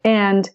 [0.05, 0.49] and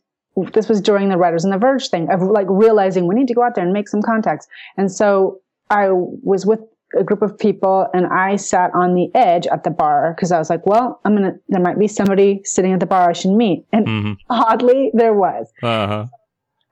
[0.54, 3.34] this was during the Writers and the Verge thing of like realizing we need to
[3.34, 4.48] go out there and make some contacts.
[4.78, 6.62] And so I was with
[6.98, 10.40] a group of people and I sat on the edge at the bar because I
[10.40, 13.14] was like, well, I'm going to, there might be somebody sitting at the bar I
[13.14, 13.66] should meet.
[13.72, 14.14] And mm-hmm.
[14.30, 15.52] oddly, there was.
[15.64, 16.08] Uh-huh.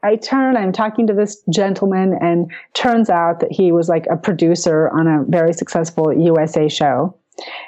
[0.01, 4.15] I turn, I'm talking to this gentleman, and turns out that he was like a
[4.15, 7.17] producer on a very successful USA show.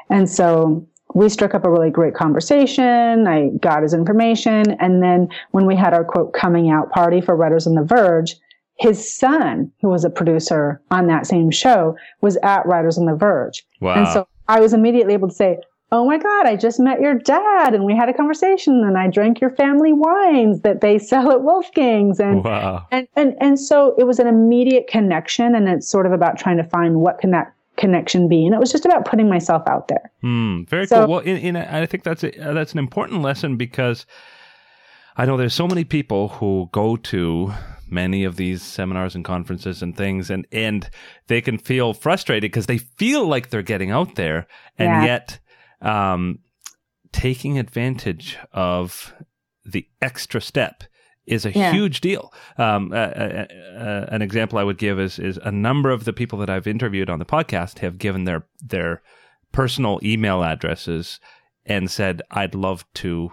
[0.09, 3.27] And so we struck up a really great conversation.
[3.27, 4.71] I got his information.
[4.79, 8.35] And then when we had our quote coming out party for Writers on the Verge,
[8.81, 13.15] his son, who was a producer on that same show, was at Writers on the
[13.15, 13.63] Verge.
[13.79, 13.93] Wow.
[13.93, 15.59] And so I was immediately able to say,
[15.91, 19.07] Oh my God, I just met your dad and we had a conversation and I
[19.09, 22.19] drank your family wines that they sell at Wolfgang's.
[22.19, 22.87] And, wow.
[22.91, 26.57] and, and, and so it was an immediate connection and it's sort of about trying
[26.57, 28.45] to find what can that connection be.
[28.45, 30.11] And it was just about putting myself out there.
[30.21, 31.15] Hmm, very So- cool.
[31.15, 34.05] Well, in, in, I think that's a, uh, that's an important lesson because
[35.17, 37.53] I know there's so many people who go to
[37.91, 40.89] many of these seminars and conferences and things, and and
[41.27, 45.03] they can feel frustrated because they feel like they're getting out there, and Yeah.
[45.03, 45.39] yet
[45.81, 46.39] um,
[47.11, 49.13] taking advantage of
[49.65, 50.83] the extra step
[51.25, 51.71] is a Yeah.
[51.71, 52.33] huge deal.
[52.57, 53.45] Um, uh, uh,
[53.77, 56.67] uh, an example I would give is is a number of the people that I've
[56.67, 59.01] interviewed on the podcast have given their their
[59.51, 61.19] personal email addresses
[61.65, 63.31] and said, "I'd love to."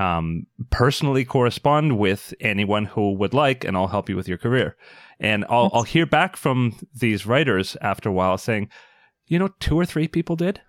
[0.00, 4.76] Um, personally correspond with anyone who would like, and I'll help you with your career.
[5.18, 8.70] And I'll, I'll hear back from these writers after a while saying,
[9.26, 10.60] you know, two or three people did.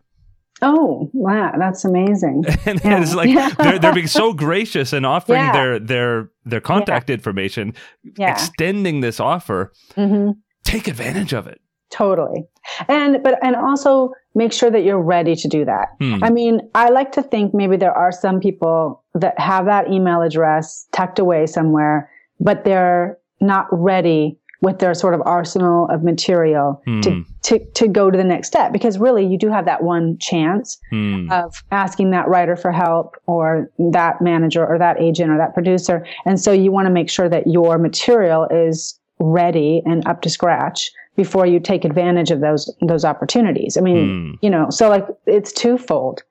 [0.62, 1.54] Oh, wow.
[1.58, 2.44] That's amazing.
[2.66, 3.02] and Yeah.
[3.02, 5.54] it's like they're they're being so gracious and offering Yeah.
[5.54, 7.74] their their their contact information,
[8.18, 8.32] Yeah.
[8.34, 9.72] extending this offer.
[9.96, 10.32] hmm
[10.66, 11.61] Take advantage of it.
[11.92, 12.46] Totally.
[12.88, 15.90] And, but, and also make sure that you're ready to do that.
[16.00, 16.24] Hmm.
[16.24, 20.22] I mean, I like to think maybe there are some people that have that email
[20.22, 26.82] address tucked away somewhere, but they're not ready with their sort of arsenal of material
[26.86, 27.02] Hmm.
[27.02, 28.72] to, to, to go to the next step.
[28.72, 31.30] Because really, you do have that one chance Hmm.
[31.32, 36.06] of asking that writer for help or that manager or that agent or that producer.
[36.26, 40.30] And so you want to make sure that your material is ready and up to
[40.30, 43.78] scratch before you take advantage of those those opportunities.
[43.78, 44.34] I mean, Hmm.
[44.42, 46.24] you know, so like it's twofold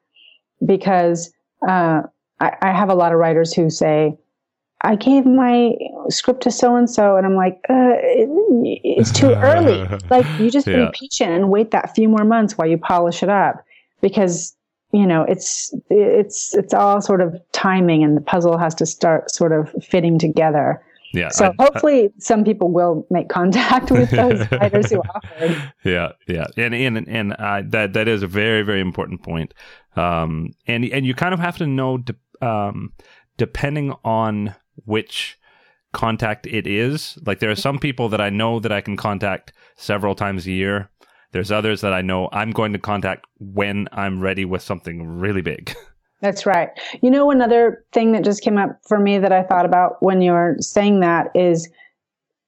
[0.66, 1.32] because
[1.66, 2.02] uh,
[2.40, 4.16] I, I have a lot of writers who say,
[4.82, 5.72] I gave my
[6.08, 8.28] script to so and so, and I'm like, uh, it,
[8.98, 9.86] it's too early.
[10.08, 10.86] Like, you just Yeah.
[10.86, 13.62] be patient and wait that few more months while you polish it up,
[14.00, 14.56] because
[14.92, 19.30] you know it's it's it's all sort of timing, and the puzzle has to start
[19.30, 20.82] sort of fitting together.
[21.12, 21.28] Yeah.
[21.30, 25.72] So I- I- hopefully, some people will make contact with those writers who offered.
[25.84, 29.52] yeah, yeah, and and and uh, that that is a very very important point.
[29.96, 32.14] Um, and and you kind of have to know, de-
[32.46, 32.92] um,
[33.36, 35.36] depending on which
[35.92, 37.18] contact it is.
[37.26, 40.52] Like there are some people that I know that I can contact several times a
[40.52, 40.88] year.
[41.32, 45.42] There's others that I know I'm going to contact when I'm ready with something really
[45.42, 45.74] big.
[46.20, 46.68] That's right.
[47.02, 50.20] You know, another thing that just came up for me that I thought about when
[50.20, 51.68] you were saying that is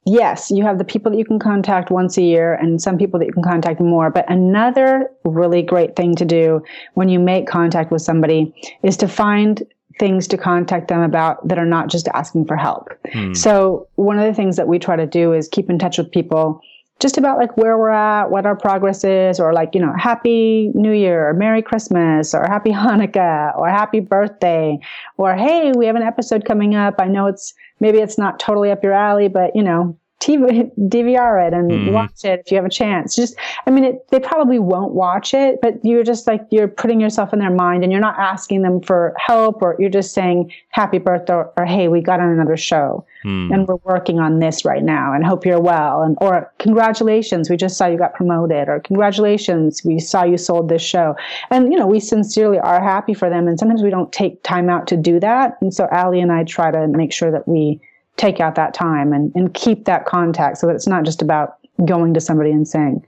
[0.05, 3.19] yes, you have the people that you can contact once a year and some people
[3.21, 4.11] that you can contact more.
[4.11, 6.63] But another really great thing to do
[6.95, 9.63] when you make contact with somebody is to find
[9.99, 12.89] things to contact them about that are not just asking for help.
[13.13, 13.35] Hmm.
[13.35, 16.11] So one of the things that we try to do is keep in touch with
[16.11, 16.61] people
[17.03, 20.71] just about like where we're at, what our progress is, or like, you know, happy
[20.75, 24.79] new year or Merry Christmas or happy Hanukkah or happy birthday
[25.19, 26.95] or hey, we have an episode coming up.
[26.99, 31.49] I know it's maybe it's not totally up your alley, but you know, TV, DVR
[31.49, 31.93] it and Mhm.
[31.93, 33.17] watch it if you have a chance.
[33.17, 33.35] Just,
[33.67, 37.33] I mean, it, they probably won't watch it, but you're just like, you're putting yourself
[37.33, 40.99] in their mind and you're not asking them for help or you're just saying happy
[40.99, 43.53] birthday or, or hey, we got on another show Hmm.
[43.53, 47.57] and we're working on this right now and hope you're well and or congratulations we
[47.57, 51.15] just saw you got promoted or congratulations we saw you sold this show
[51.51, 54.69] and you know we sincerely are happy for them and sometimes we don't take time
[54.69, 57.81] out to do that and so Ali and I try to make sure that we
[58.17, 61.57] take out that time and, and keep that contact so that it's not just about
[61.87, 63.05] going to somebody and saying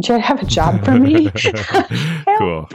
[0.00, 1.30] do you have a job for me
[2.38, 2.68] cool.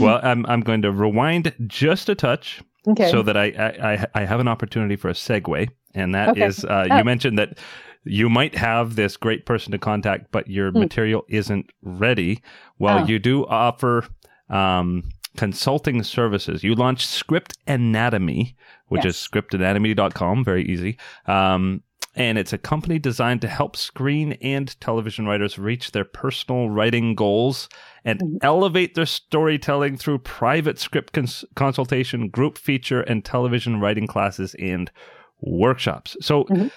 [0.00, 4.24] well, I'm I'm going to rewind just a touch okay so that I, I I-
[4.24, 6.46] have an opportunity for a segue, and that Okay.
[6.46, 6.96] is uh, Oh.
[6.96, 7.58] you mentioned that
[8.04, 10.80] you might have this great person to contact, but your Hmm.
[10.80, 12.42] material isn't ready.
[12.78, 13.06] Well, Oh.
[13.06, 14.04] you do offer
[14.50, 15.02] um,
[15.36, 16.62] consulting services.
[16.64, 18.54] You launched Script Anatomy,
[18.92, 19.16] which Yes.
[19.16, 20.98] is scriptanatomy.com, very easy.
[21.26, 21.82] Um,
[22.14, 27.14] and it's a company designed to help screen and television writers reach their personal writing
[27.14, 27.70] goals
[28.04, 28.36] and Mhm.
[28.42, 34.90] elevate their storytelling through private script cons- consultation, group feature, and television writing classes and
[35.40, 36.16] workshops.
[36.20, 36.70] So, Mhm.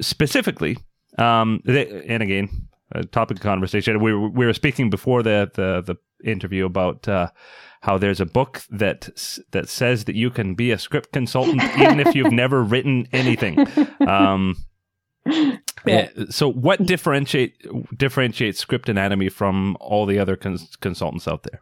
[0.00, 0.76] specifically,
[1.16, 2.48] um, they, and again,
[2.92, 4.00] a topic of conversation.
[4.00, 7.30] We were, we were speaking before the, the the interview about uh,
[7.82, 9.08] how there's a book that
[9.52, 13.66] that says that you can be a script consultant even if you've never written anything.
[14.06, 14.56] Um,
[15.86, 16.08] yeah.
[16.30, 17.54] So, what differentiate
[17.96, 21.60] differentiates Script Anatomy from all the other cons- consultants out there?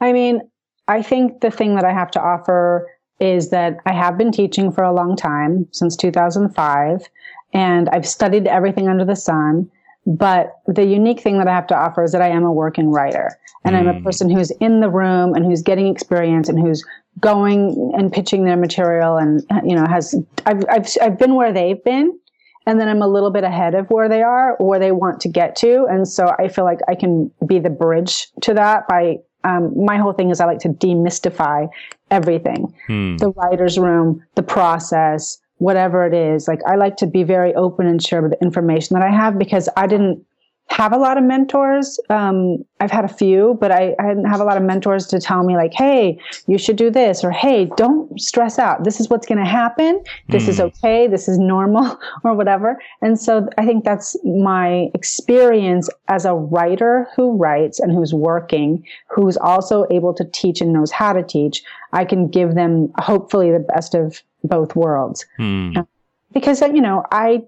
[0.00, 0.40] I mean,
[0.88, 2.88] I think the thing that I have to offer
[3.20, 7.08] is that I have been teaching for a long time since 2005,
[7.52, 9.70] and I've studied everything under the sun.
[10.10, 12.90] But the unique thing that I have to offer is that I am a working
[12.90, 13.78] writer and mm.
[13.78, 14.04] I'm a hmm.
[14.04, 16.84] person who's in the room and who's getting experience and who's
[17.20, 21.82] going and pitching their material and, you know, has, I've, I've, I've been where they've
[21.84, 22.18] been
[22.66, 25.28] and then I'm a little bit ahead of where they are, where they want to
[25.28, 25.86] get to.
[25.88, 29.96] And so I feel like I can be the bridge to that by, um, my
[29.96, 31.68] whole thing is I like to demystify
[32.10, 32.74] everything.
[32.88, 33.16] Hmm.
[33.18, 36.48] The writer's room, the process, whatever it is.
[36.48, 39.38] Like I like to be very open and share with the information that I have
[39.38, 40.24] because I didn't
[40.70, 41.98] have a lot of mentors.
[42.08, 45.20] Um, I've had a few, but I, I didn't have a lot of mentors to
[45.20, 48.84] tell me like, Hey, you should do this or Hey, don't stress out.
[48.84, 50.02] This is what's going to happen.
[50.28, 50.48] This mm.
[50.48, 50.62] is hmm.
[50.62, 51.08] okay.
[51.08, 52.80] This is normal or whatever.
[53.02, 58.84] And so I think that's my experience as a writer who writes and who's working,
[59.08, 61.62] who's also able to teach and knows how to teach.
[61.92, 65.24] I can give them hopefully the best of both worlds.
[65.38, 65.86] Mm.
[66.32, 67.42] Because, you know, I,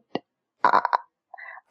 [0.64, 0.80] I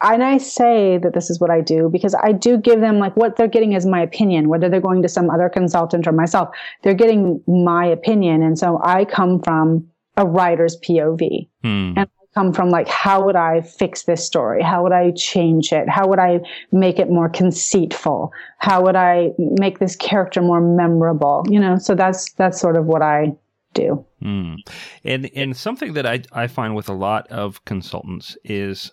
[0.04, 3.16] and I say that this is what I do because I do give them like
[3.16, 6.50] what they're getting is my opinion, whether they're going to some other consultant or myself,
[6.82, 8.42] they're getting my opinion.
[8.42, 11.94] And so I come from a writer's POV hmm.
[11.96, 14.64] and I come from like, how would I fix this story?
[14.64, 15.88] How would I change it?
[15.88, 16.40] How would I
[16.72, 18.32] make it more conceitful?
[18.58, 21.46] How would I make this character more memorable?
[21.48, 23.36] You know, so that's, that's sort of what I
[23.74, 24.06] do.
[24.22, 24.56] Hmm.
[25.04, 28.92] And, and something that I, I find with a lot of consultants is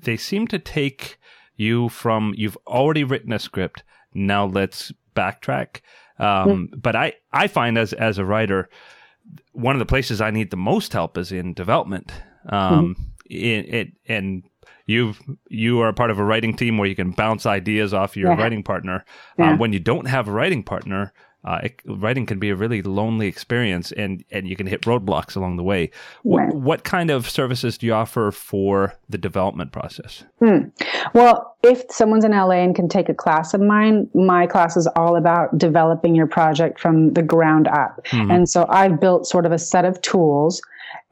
[0.00, 1.18] they seem to take
[1.56, 3.82] you from you've already written a script.
[4.14, 5.80] Now let's backtrack.
[6.18, 6.82] Um, mm.
[6.82, 8.68] But I, I find as as a writer,
[9.52, 12.12] one of the places I need the most help is in development.
[12.48, 13.02] Um, mm-hmm.
[13.26, 14.44] it, it and
[14.86, 15.14] you
[15.48, 18.32] you are a part of a writing team where you can bounce ideas off your
[18.32, 18.38] yeah.
[18.38, 19.04] writing partner.
[19.38, 19.52] Yeah.
[19.52, 21.12] Um, when you don't have a writing partner,
[21.46, 25.36] uh, it, writing can be a really lonely experience, and and you can hit roadblocks
[25.36, 25.90] along the way.
[26.24, 30.24] What, what kind of services do you offer for the development process?
[30.40, 30.70] Hmm.
[31.14, 34.88] Well, if someone's in LA and can take a class of mine, my class is
[34.96, 38.30] all about developing your project from the ground up, mm-hmm.
[38.30, 40.60] and so I've built sort of a set of tools,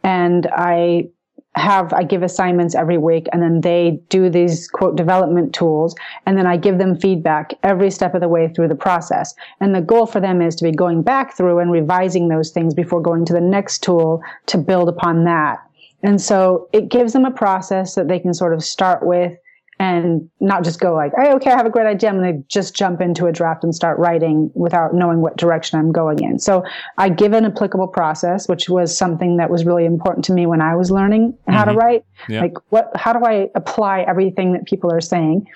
[0.02, 1.08] and I
[1.56, 5.94] have I give assignments every week and then they do these quote development tools
[6.26, 9.34] and then I give them feedback every step of the way through the process.
[9.60, 12.74] And the goal for them is to be going back through and revising those things
[12.74, 15.58] before going to the next tool to build upon that.
[16.02, 19.38] And so it gives them a process that they can sort of start with
[19.78, 22.10] and not just go like, hey, okay, I have a great idea.
[22.10, 25.78] I'm going to just jump into a draft and start writing without knowing what direction
[25.78, 26.38] I'm going in.
[26.38, 26.64] So
[26.98, 30.60] I give an applicable process, which was something that was really important to me when
[30.60, 31.70] I was learning how mm-hmm.
[31.70, 32.04] to write.
[32.28, 32.42] Yeah.
[32.42, 35.46] Like what, how do I apply everything that people are saying?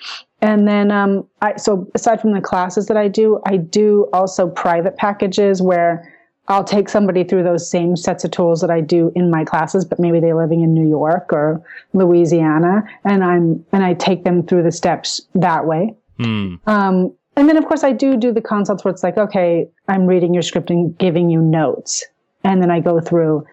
[0.41, 4.49] And then, um, I, so aside from the classes that I do, I do also
[4.49, 6.13] private packages where
[6.49, 9.85] I'll take somebody through those same sets of tools that I do in my classes,
[9.85, 14.41] but maybe they're living in New York or Louisiana, and I'm and I take them
[14.43, 15.93] through the steps that way.
[16.19, 16.59] Mm.
[16.67, 20.07] Um, and then, of course, I do do the consults where it's like, okay, I'm
[20.07, 22.03] reading your script and giving you notes,
[22.43, 23.45] and then I go through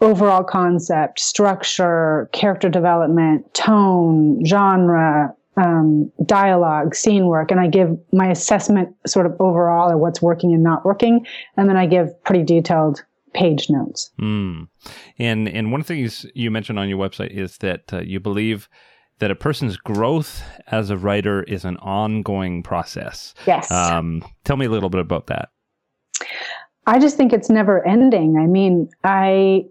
[0.00, 8.28] overall concept, structure, character development, tone, genre, um, dialogue, scene work, and I give my
[8.28, 11.26] assessment sort of overall of what's working and not working,
[11.56, 14.10] and then I give pretty detailed page notes.
[14.20, 14.68] Mm.
[15.18, 18.20] And and one of the things you mentioned on your website is that uh, you
[18.20, 18.68] believe
[19.18, 23.34] that a person's growth as a writer is an ongoing process.
[23.46, 23.70] Yes.
[23.70, 25.50] Um, tell me a little bit about that.
[26.86, 28.36] I just think it's never ending.
[28.36, 29.66] I mean, I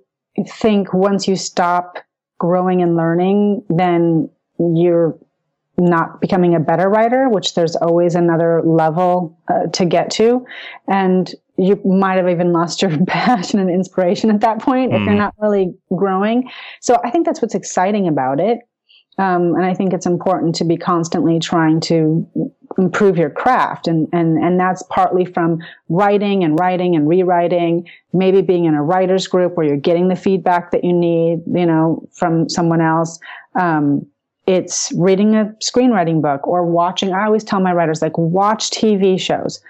[0.47, 1.97] think once you stop
[2.39, 4.29] growing and learning, then
[4.59, 5.17] you're
[5.77, 10.45] not becoming a better writer, which there's always another level uh, to get to.
[10.87, 14.95] And you might have even lost your passion and inspiration at that point mm.
[14.95, 15.19] if you're hmm.
[15.19, 16.49] not really growing.
[16.81, 18.59] So I think that's what's exciting about it.
[19.19, 22.27] Um, and I think it's important to be constantly trying to
[22.79, 23.87] improve your craft.
[23.87, 25.59] And, and, and that's partly from
[25.89, 30.15] writing and writing and rewriting, maybe being in a writer's group where you're getting the
[30.15, 33.19] feedback that you need, you know, from someone else.
[33.59, 34.07] Um,
[34.45, 37.13] it's reading a screenwriting book or watching.
[37.13, 39.61] I always tell my writers, like, watch TV shows,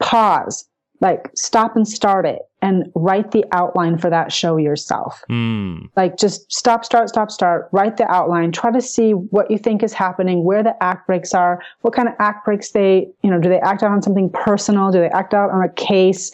[0.00, 0.68] pause,
[1.00, 5.22] like, stop and start it and write the outline for that show yourself.
[5.28, 5.90] Mm.
[5.96, 9.82] Like just stop, start, stop, start, write the outline, try to see what you think
[9.82, 13.40] is happening, where the act breaks are, what kind of act breaks they, you know,
[13.40, 14.92] do they act out on something personal?
[14.92, 16.30] Do they act out on a case?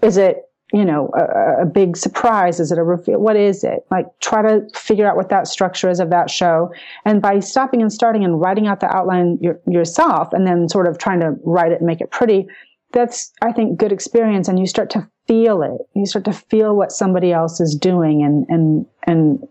[0.00, 2.60] Is it, you know, a, a big surprise?
[2.60, 3.18] Is it a reveal?
[3.20, 3.86] What is it?
[3.90, 6.72] Like try to figure out what that structure is of that show.
[7.04, 10.86] And by stopping and starting and writing out the outline your, yourself and then sort
[10.86, 12.46] of trying to write it and make it pretty,
[12.92, 14.46] that's, I think, good experience.
[14.46, 15.78] And you start to feel it.
[15.94, 19.48] You start to feel what somebody else is doing and, and, and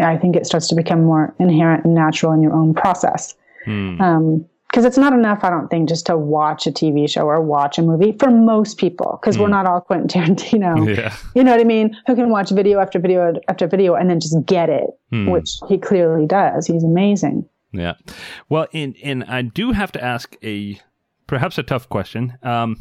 [0.00, 3.34] I think it starts to become more inherent and natural in your own process.
[3.64, 4.00] Hmm.
[4.00, 7.40] Um, because it's not enough, I don't think, just to watch a TV show or
[7.40, 9.50] watch a movie for most people, because we're Mm.
[9.50, 10.86] not all Quentin Tarantino.
[10.96, 11.14] Yeah.
[11.34, 11.96] You know what I mean?
[12.06, 15.30] Who can watch video after video after video and then just get it, Hmm.
[15.30, 16.66] which he clearly does.
[16.66, 17.46] He's amazing.
[17.72, 17.94] Yeah.
[18.48, 20.78] Well, and and I do have to ask a
[21.26, 22.34] perhaps a tough question.
[22.42, 22.76] Um,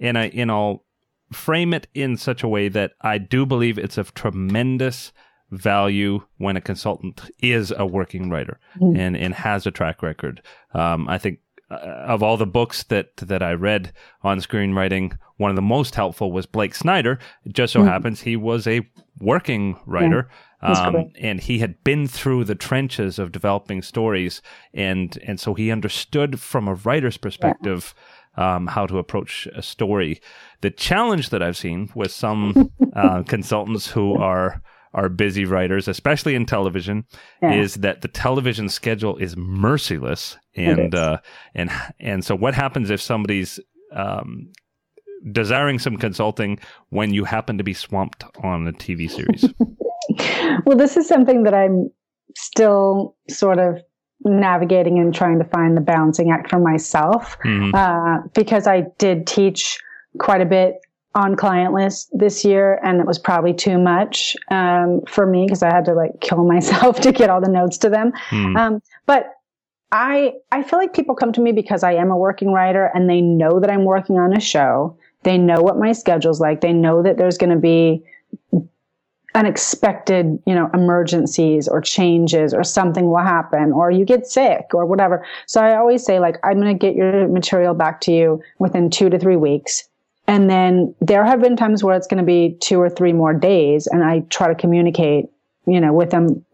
[0.00, 0.84] and I and I'll
[1.32, 5.12] frame it in such a way that I do believe it's of tremendous
[5.52, 8.98] value when a consultant is a working writer Mhm.
[8.98, 10.42] and and has a track record.
[10.74, 11.38] Um, I think.
[11.70, 11.76] Uh,
[12.06, 13.92] of all the books that that I read
[14.22, 17.18] on screenwriting, one of the most helpful was Blake Snyder.
[17.46, 17.86] It just so Mhm.
[17.88, 18.82] happens he was a
[19.20, 20.28] working writer,
[20.60, 24.42] That's um, and he had been through the trenches of developing stories,
[24.74, 27.94] and and so he understood from a writer's perspective
[28.36, 30.20] um, how to approach a story.
[30.60, 34.60] The challenge that I've seen with some uh, consultants who are
[34.94, 37.04] are busy writers, especially in television,
[37.42, 37.54] Yeah.
[37.54, 41.00] is that the television schedule is merciless, and is.
[41.00, 41.18] uh,
[41.54, 41.70] and
[42.00, 43.58] and so what happens if somebody's
[43.94, 44.50] um,
[45.30, 46.58] desiring some consulting
[46.90, 49.44] when you happen to be swamped on a TV series?
[50.66, 51.90] well, this is something that I'm
[52.36, 53.78] still sort of
[54.24, 57.74] navigating and trying to find the balancing act for myself Mhm.
[57.74, 59.78] uh, because I did teach
[60.18, 60.74] quite a bit
[61.14, 65.62] on client list this year and it was probably too much um, for me because
[65.62, 68.12] I had to like kill myself to get all the notes to them.
[68.28, 68.56] Hmm.
[68.56, 69.34] Um, but
[69.92, 73.10] I I feel like people come to me because I am a working writer and
[73.10, 74.96] they know that I'm working on a show.
[75.22, 76.62] They know what my schedule's like.
[76.62, 78.02] They know that there's going to be
[79.34, 84.84] unexpected, you know, emergencies or changes or something will happen or you get sick or
[84.84, 85.24] whatever.
[85.46, 88.90] So I always say like I'm going to get your material back to you within
[88.90, 89.88] 2 to 3 weeks.
[90.32, 93.34] And then there have been times where it's going to be 2 or 3 more
[93.34, 95.26] days and I try to communicate
[95.66, 96.44] you know, with them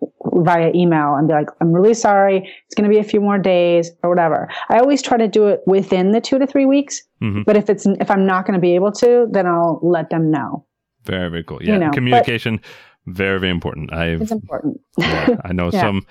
[0.49, 2.39] via email and be like, I'm really sorry.
[2.66, 4.51] It's going to be a few more days or whatever.
[4.68, 7.03] I always try to do it within the two to three weeks.
[7.22, 7.47] Mhm.
[7.47, 10.31] But if it's, if I'm not going to be able to, then I'll let them
[10.31, 10.66] know.
[11.07, 11.62] Very, very cool.
[11.62, 12.61] Yeah, You know, but- communication,
[13.07, 13.95] very, very important.
[13.95, 14.79] I've, It's important.
[14.99, 15.81] yeah, I know Yeah.
[15.81, 16.07] some,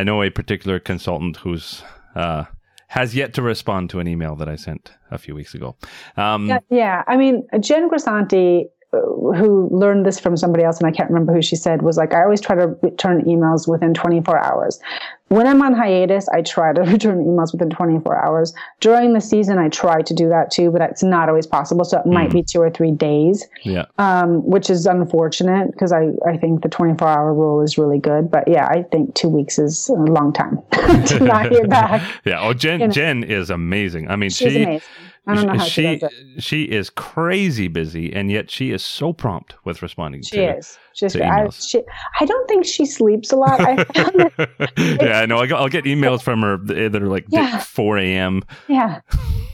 [0.00, 1.82] I know a particular consultant who's,
[2.16, 2.44] uh,
[2.88, 5.76] has yet to respond to an email that I sent a few weeks ago.
[6.16, 7.02] Um, Yeah, yeah.
[7.06, 8.98] I mean, Jen Grisanti, uh,
[9.36, 12.14] who learned this from somebody else, and I can't remember who she said, was like,
[12.14, 14.78] I always try to return emails within 24 hours.
[15.28, 18.54] When I'm on hiatus, I try to return emails within 24 hours.
[18.80, 21.84] During the season, I try to do that too, but it's not always possible.
[21.84, 23.86] So it might be two or three days, yeah.
[23.98, 28.30] um, which is unfortunate because I, I think the 24 hour rule is really good.
[28.30, 30.58] But yeah, I think two weeks is a long time
[31.06, 32.02] to not hear back.
[32.24, 32.40] Yeah.
[32.40, 32.92] Oh, Jen, You know.
[32.92, 34.08] Jen is amazing.
[34.08, 34.88] I mean, She's she, amazing.
[35.26, 36.42] I don't know how she, she, does it.
[36.42, 40.58] she is crazy busy, and yet she is so prompt with responding She to.
[40.58, 40.78] is.
[40.94, 41.82] She's, to I, she,
[42.20, 43.60] I don't think she sleeps a lot.
[43.60, 43.74] I
[44.78, 45.38] yeah, I know.
[45.38, 47.58] I'll get emails from her that are like Yeah.
[47.58, 48.42] 4 a.m.
[48.68, 49.00] yeah.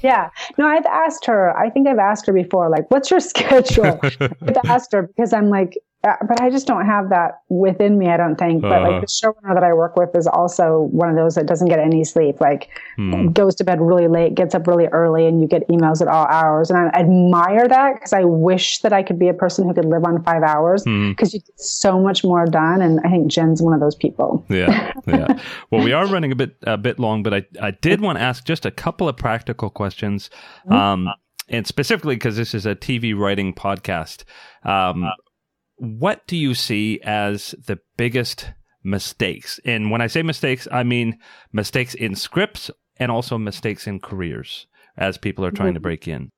[0.02, 0.30] Yeah.
[0.58, 3.98] No, I've asked her, I think I've asked her before, like, what's your schedule?
[4.20, 8.16] I've asked her because I'm like, but I just don't have that within me, I
[8.16, 8.62] don't think.
[8.62, 8.90] But Uh.
[8.90, 11.78] like the showrunner that I work with is also one of those that doesn't get
[11.78, 12.40] any sleep.
[12.40, 13.28] Like, Hmm.
[13.28, 16.26] goes to bed really late, gets up really early, and you get emails at all
[16.26, 16.70] hours.
[16.70, 19.84] And I admire that because I wish that I could be a person who could
[19.84, 21.10] live on five hours Hmm.
[21.10, 22.82] because you get so much more done.
[22.82, 24.44] And I think Jen's one of those people.
[24.48, 25.38] yeah, yeah.
[25.70, 28.22] Well, we are running a bit a bit long, but I I did want to
[28.24, 30.30] ask just a couple of practical questions,
[30.68, 31.08] um,
[31.48, 34.24] and specifically because this is a TV writing podcast.
[34.64, 35.04] Um,
[35.76, 38.52] what do you see as the biggest
[38.84, 39.60] mistakes?
[39.64, 41.18] And when I say mistakes, I mean
[41.52, 44.66] mistakes in scripts and also mistakes in careers
[44.96, 46.30] as people are trying to break in.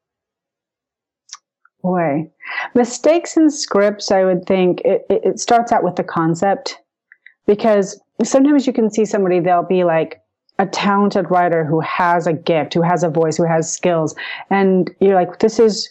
[1.82, 2.30] Boy,
[2.74, 6.78] mistakes in scripts, I would think it, it, it starts out with the concept
[7.46, 10.22] because sometimes you can see somebody, they'll be like
[10.58, 14.14] a talented writer who has a gift, who has a voice, who has skills.
[14.50, 15.88] And you're like, this is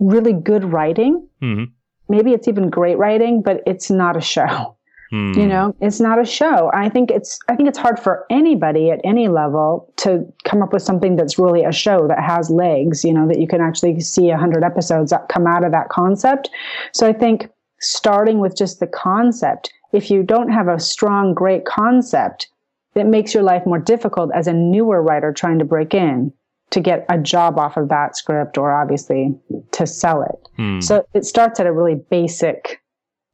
[0.00, 1.26] really good writing.
[1.40, 1.64] hmm
[2.10, 4.76] Maybe it's even great writing, but it's not a show.
[5.10, 5.32] Hmm.
[5.32, 6.70] You know, it's not a show.
[6.72, 10.72] I think it's I think it's hard for anybody at any level to come up
[10.72, 14.00] with something that's really a show that has legs, you know, that you can actually
[14.00, 16.48] see a hundred episodes that come out of that concept.
[16.92, 17.48] So I think
[17.80, 22.48] starting with just the concept, if you don't have a strong, great concept,
[22.94, 26.32] it makes your life more difficult as a newer writer trying to break in
[26.70, 29.34] to get a job off of that script or obviously
[29.72, 30.48] to sell it.
[30.56, 30.80] Hmm.
[30.80, 32.80] So it starts at a really basic,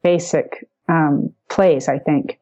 [0.03, 2.39] basic um, place, I think.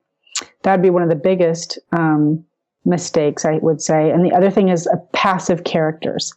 [0.63, 2.45] That'd be one of the biggest um,
[2.85, 4.11] mistakes, I would say.
[4.11, 6.33] And the other thing is uh, passive characters,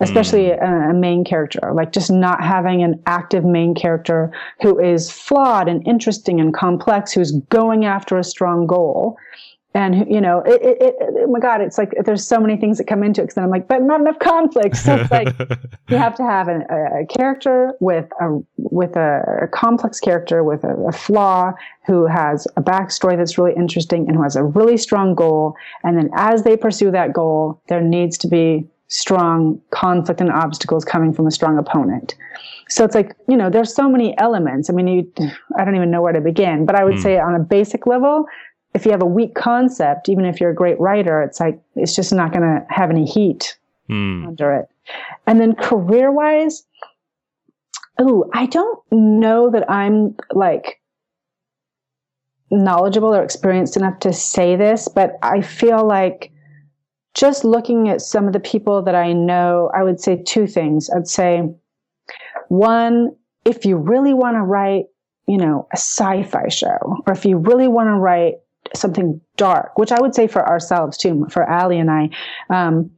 [0.00, 4.32] especially a, a main character, like just not having an active main character
[4.62, 9.16] who is flawed and interesting and complex, who's going after a strong goal.
[9.72, 12.78] And you know, it, it, it, oh my God, it's like there's so many things
[12.78, 13.24] that come into it.
[13.24, 14.76] Because then I'm like, but not enough conflict.
[14.76, 15.28] So it's like
[15.88, 20.42] you have to have an, a, a character with a with a, a complex character
[20.42, 21.52] with a, a flaw
[21.86, 25.54] who has a backstory that's really interesting and who has a really strong goal.
[25.84, 30.84] And then as they pursue that goal, there needs to be strong conflict and obstacles
[30.84, 32.16] coming from a strong opponent.
[32.68, 34.68] So it's like you know, there's so many elements.
[34.68, 35.12] I mean, you,
[35.56, 36.66] I don't even know where to begin.
[36.66, 37.02] But I would Hmm.
[37.02, 38.26] say on a basic level.
[38.74, 41.94] If you have a weak concept, even if you're a great writer, it's like, it's
[41.94, 43.56] just not going to have any heat
[43.88, 44.24] Hmm.
[44.28, 44.68] under it.
[45.26, 46.64] And then career wise,
[47.98, 50.80] oh, I don't know that I'm like
[52.52, 56.30] knowledgeable or experienced enough to say this, but I feel like
[57.14, 60.88] just looking at some of the people that I know, I would say two things.
[60.90, 61.52] I'd say
[62.48, 64.84] one, if you really want to write,
[65.26, 68.34] you know, a sci-fi show, or if you really want to write
[68.74, 72.10] something dark, which I would say for ourselves too, for Ali and I,
[72.50, 72.90] um,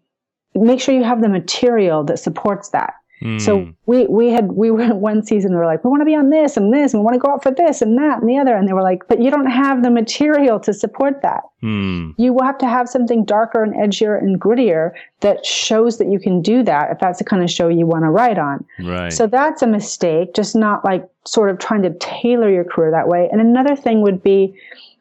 [0.55, 2.95] make sure you have the material that supports that.
[3.23, 3.39] Hmm.
[3.39, 6.17] So we we had we were one season we were like we want to be
[6.17, 8.29] on this and this and we want to go out for this and that and
[8.29, 11.43] the other and they were like but you don't have the material to support that.
[11.61, 12.11] Hmm.
[12.17, 16.19] You will have to have something darker and edgier and grittier that shows that you
[16.19, 18.65] can do that if that's the kind of show you want to write on.
[18.81, 19.13] Right.
[19.13, 23.07] So that's a mistake, just not like sort of trying to tailor your career that
[23.07, 23.29] way.
[23.31, 24.59] And another thing would be,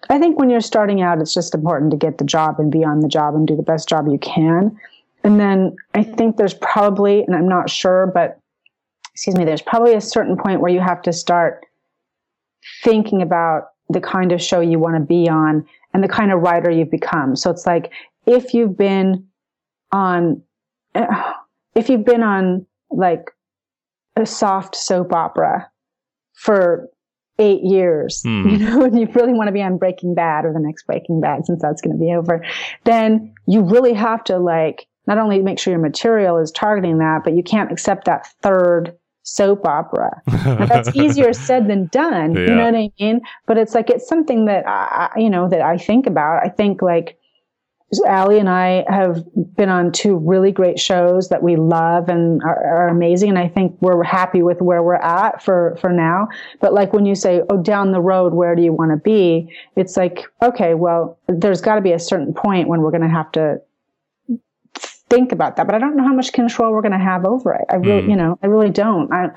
[0.10, 2.84] I think when you're starting out, it's just important to get the job and be
[2.84, 4.78] on the job and do the best job you can.
[5.24, 8.40] And then I think there's probably, and I'm not sure, but
[9.14, 11.66] excuse me, there's probably a certain point where you have to start
[12.84, 16.42] thinking about the kind of show you want to be on and the kind of
[16.42, 17.36] writer you've become.
[17.36, 17.92] So it's like
[18.26, 19.28] if you've been
[19.92, 20.42] on,
[21.76, 23.32] if you've been on like
[24.16, 25.70] a soft soap opera
[26.34, 26.90] for
[27.42, 28.48] eight years, Hmm.
[28.50, 31.20] you know, and you really want to be on Breaking Bad or the next Breaking
[31.20, 32.46] Bad since that's going to be over,
[32.86, 37.24] then you really have to like not only make sure your material is targeting that,
[37.24, 40.22] but you can't accept that third soap opera.
[40.28, 42.36] Now, that's easier said than done.
[42.36, 43.22] You know what I mean?
[43.48, 46.42] But it's like, it's something that I- you know, that I think about.
[46.46, 47.18] I think like,
[48.08, 49.26] Ali and I have
[49.56, 53.30] been on two really great shows that we love and are, are amazing.
[53.30, 56.30] And I think we're happy with where we're at for, for now.
[56.62, 59.54] But like when you say, Oh, down the road, where do you want to be?
[59.76, 63.10] It's like, okay, well, there's got to be a certain point when we're going to
[63.10, 63.60] have to
[65.10, 67.54] think about that, but I don't know how much control we're going to have over
[67.54, 67.66] it.
[67.70, 68.10] I really, Mm.
[68.12, 69.12] you know, I really don't.
[69.12, 69.28] I,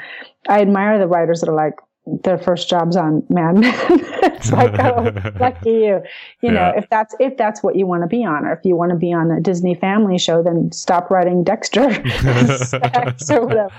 [0.49, 1.75] I admire the writers that are like
[2.23, 3.63] their first jobs on Mad Men.
[4.23, 6.01] it's like, oh, lucky you.
[6.43, 8.77] You know, if that's if that's what you want to be on, or if you
[8.77, 11.93] want to be on a Disney Family show, then stop writing Dexter
[12.57, 13.71] Sex or whatever.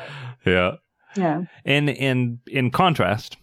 [0.46, 0.76] yeah.
[1.16, 1.44] Yeah.
[1.64, 3.38] And in in contrast,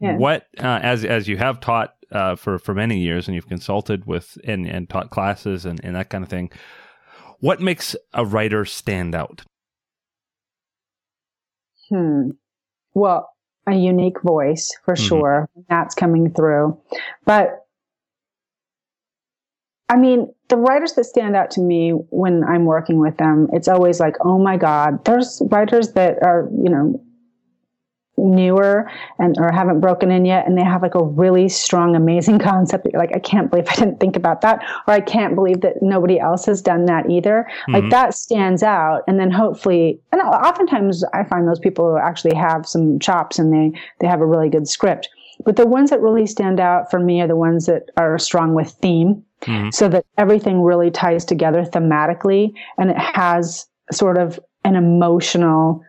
[0.00, 0.16] Yeah.
[0.16, 4.06] what uh, as as you have taught uh, for for many years and you've consulted
[4.06, 6.50] with and and taught classes and, and that kind of thing,
[7.40, 9.42] what makes a writer stand out?
[11.88, 12.30] Hmm.
[12.94, 13.28] Well,
[13.66, 14.98] a unique voice for Mhm.
[14.98, 15.48] sure.
[15.68, 16.78] That's coming through.
[17.24, 17.62] But
[19.88, 23.68] I mean, the writers that stand out to me when I'm working with them, it's
[23.68, 27.00] always like, oh my God, there's writers that are, you know,
[28.18, 32.38] newer and or haven't broken in yet and they have like a really strong amazing
[32.50, 35.34] concept that you're like i can't believe i didn't think about that or i can't
[35.34, 37.90] believe that nobody else has done that either like Mhm.
[37.90, 42.66] that stands out and then hopefully and oftentimes i find those people who actually have
[42.66, 45.08] some chops and they they have a really good script
[45.44, 48.54] but the ones that really stand out for me are the ones that are strong
[48.54, 49.74] with theme Mhm.
[49.74, 55.82] so that everything really ties together thematically and it has sort of an emotional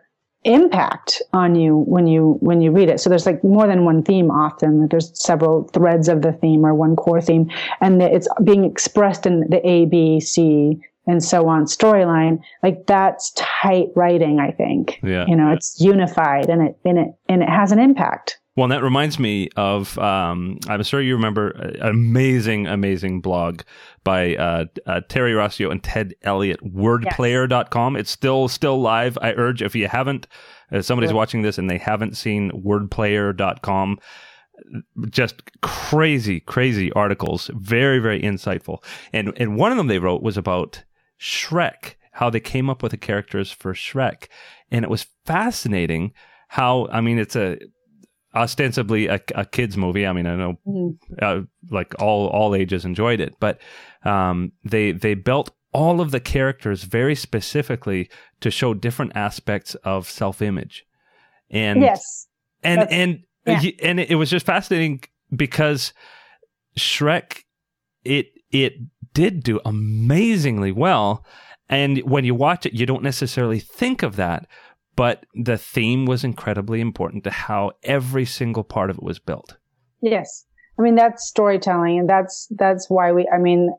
[0.48, 3.00] impact on you when you when you read it.
[3.00, 4.88] So there's like more than one theme often.
[4.88, 9.40] There's several threads of the theme or one core theme and it's being expressed in
[9.50, 12.40] the a b c and so on storyline.
[12.62, 14.98] Like that's tight writing i think.
[15.02, 15.24] Yeah.
[15.28, 18.72] you know it's unified and it and it and it has an impact Well, and
[18.72, 23.60] that reminds me of, um, I'm sure you remember an amazing, amazing blog
[24.02, 27.94] by uh, uh, Terry Rossio and Ted Elliott, wordplayer.com.
[27.94, 29.16] It's still still live.
[29.22, 30.26] I urge, if you haven't,
[30.72, 34.00] if somebody's watching this and they haven't seen wordplayer.com,
[35.08, 38.82] just crazy, crazy articles, very, very insightful.
[39.12, 40.82] And, and one of them they wrote was about
[41.20, 44.26] Shrek, how they came up with the characters for Shrek.
[44.68, 46.12] And it was fascinating
[46.48, 47.58] how, I mean, it's a,
[48.38, 50.06] ostensibly a, a kids movie.
[50.06, 51.14] I mean, I know mm-hmm.
[51.20, 53.58] uh, like all all ages enjoyed it, but
[54.04, 58.08] um, they they built all of the characters very specifically
[58.40, 60.86] to show different aspects of self image,
[61.50, 62.28] and yes,
[62.62, 63.70] and and yeah.
[63.82, 65.02] and it was just fascinating
[65.34, 65.92] because
[66.78, 67.42] Shrek
[68.04, 68.74] it it
[69.12, 71.24] did do amazingly well.
[71.70, 74.46] And when you watch it, you don't necessarily think of that,
[74.98, 79.56] but the theme was incredibly important to how every single part of it was built.
[80.02, 80.44] Yes.
[80.76, 83.72] I mean, that's storytelling and that's, that's why we, I mean,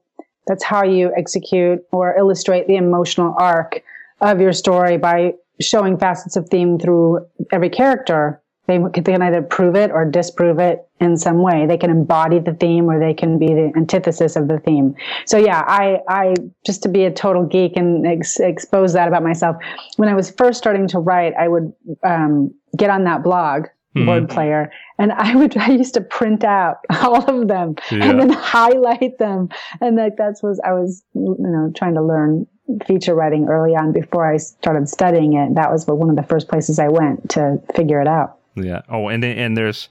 [0.47, 3.83] that's how you execute or illustrate the emotional arc
[4.21, 9.41] of your story by showing facets of theme through every character they, they can either
[9.41, 11.65] prove it or disprove it in some way.
[11.65, 14.93] They can embody the theme or they can be the antithesis of the theme.
[15.25, 16.35] So yeah, I, I,
[16.67, 19.55] just to be a total geek and ex- expose that about myself.
[19.97, 23.63] When I was first starting to write, I would, um, get on that blog,
[23.97, 24.07] mm-hmm.
[24.07, 28.07] word player, and I would, I used to print out all of them yeah.
[28.07, 29.49] and then highlight them.
[29.81, 32.45] And like, that's was, I was, you know, trying to learn
[32.85, 35.55] feature writing early on before I started studying it.
[35.55, 38.38] That was one of the first places I went to figure it out.
[38.55, 38.81] Yeah.
[38.89, 39.89] Oh, and and there's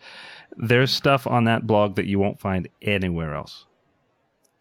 [0.57, 3.67] there's stuff on that blog that you won't find anywhere else.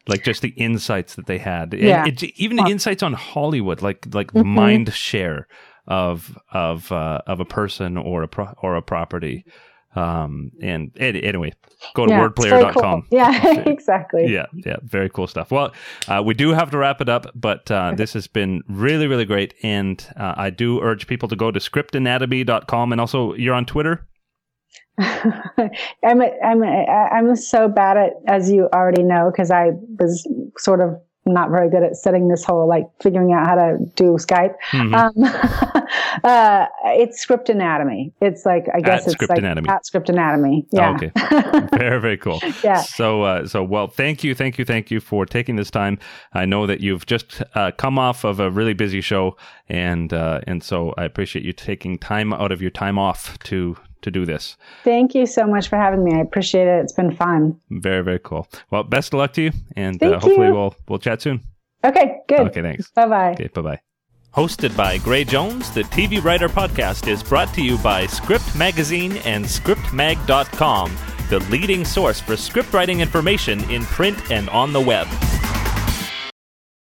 [0.07, 2.05] Like just the insights that they had, yeah.
[2.05, 4.47] It, even the insights on Hollywood, like like mm-hmm.
[4.47, 5.47] mind share
[5.85, 9.45] of of uh, of a person or a pro- or a property.
[9.95, 11.53] Um, and, anyway,
[11.95, 13.01] go to yeah, wordplayer.com.
[13.01, 13.07] Cool.
[13.11, 14.31] Yeah, exactly.
[14.31, 15.49] Yeah, yeah, very cool stuff.
[15.51, 15.73] Well,
[16.07, 19.25] uh, we do have to wrap it up, but uh, this has been really, really
[19.25, 19.53] great.
[19.63, 22.91] And uh, I do urge people to go to scriptanatomy.com.
[22.91, 24.07] And also, you're on Twitter?
[24.99, 30.27] I'm, a, I'm, a, I'm so bad at, as you already know, because I was
[30.57, 34.13] sort of not very good at setting this whole like figuring out how to do
[34.13, 34.55] Skype.
[34.71, 34.93] Mm-hmm.
[34.93, 35.13] Um,
[36.23, 38.13] uh, it's script anatomy.
[38.21, 39.69] It's like I guess at it's script like anatomy.
[39.69, 40.65] at script anatomy.
[40.71, 40.91] Yeah.
[40.91, 41.11] Oh, okay.
[41.77, 42.39] very very cool.
[42.63, 42.81] Yeah.
[42.81, 45.99] So uh, so well, thank you, thank you, thank you for taking this time.
[46.33, 49.37] I know that you've just uh, come off of a really busy show,
[49.69, 53.77] and uh, and so I appreciate you taking time out of your time off to
[54.01, 54.57] to do this.
[54.83, 56.15] Thank you so much for having me.
[56.15, 56.83] I appreciate it.
[56.83, 57.59] It's been fun.
[57.69, 58.47] Very, very cool.
[58.71, 60.53] Well, best of luck to you, and uh, hopefully you.
[60.53, 61.41] we'll we'll chat soon.
[61.83, 62.41] Okay, good.
[62.41, 62.89] Okay, thanks.
[62.91, 63.31] Bye bye.
[63.33, 63.79] Okay, bye bye.
[64.35, 69.17] Hosted by Gray Jones, the TV Writer Podcast is brought to you by Script Magazine
[69.25, 70.95] and ScriptMag.com,
[71.29, 75.07] the leading source for script writing information in print and on the web.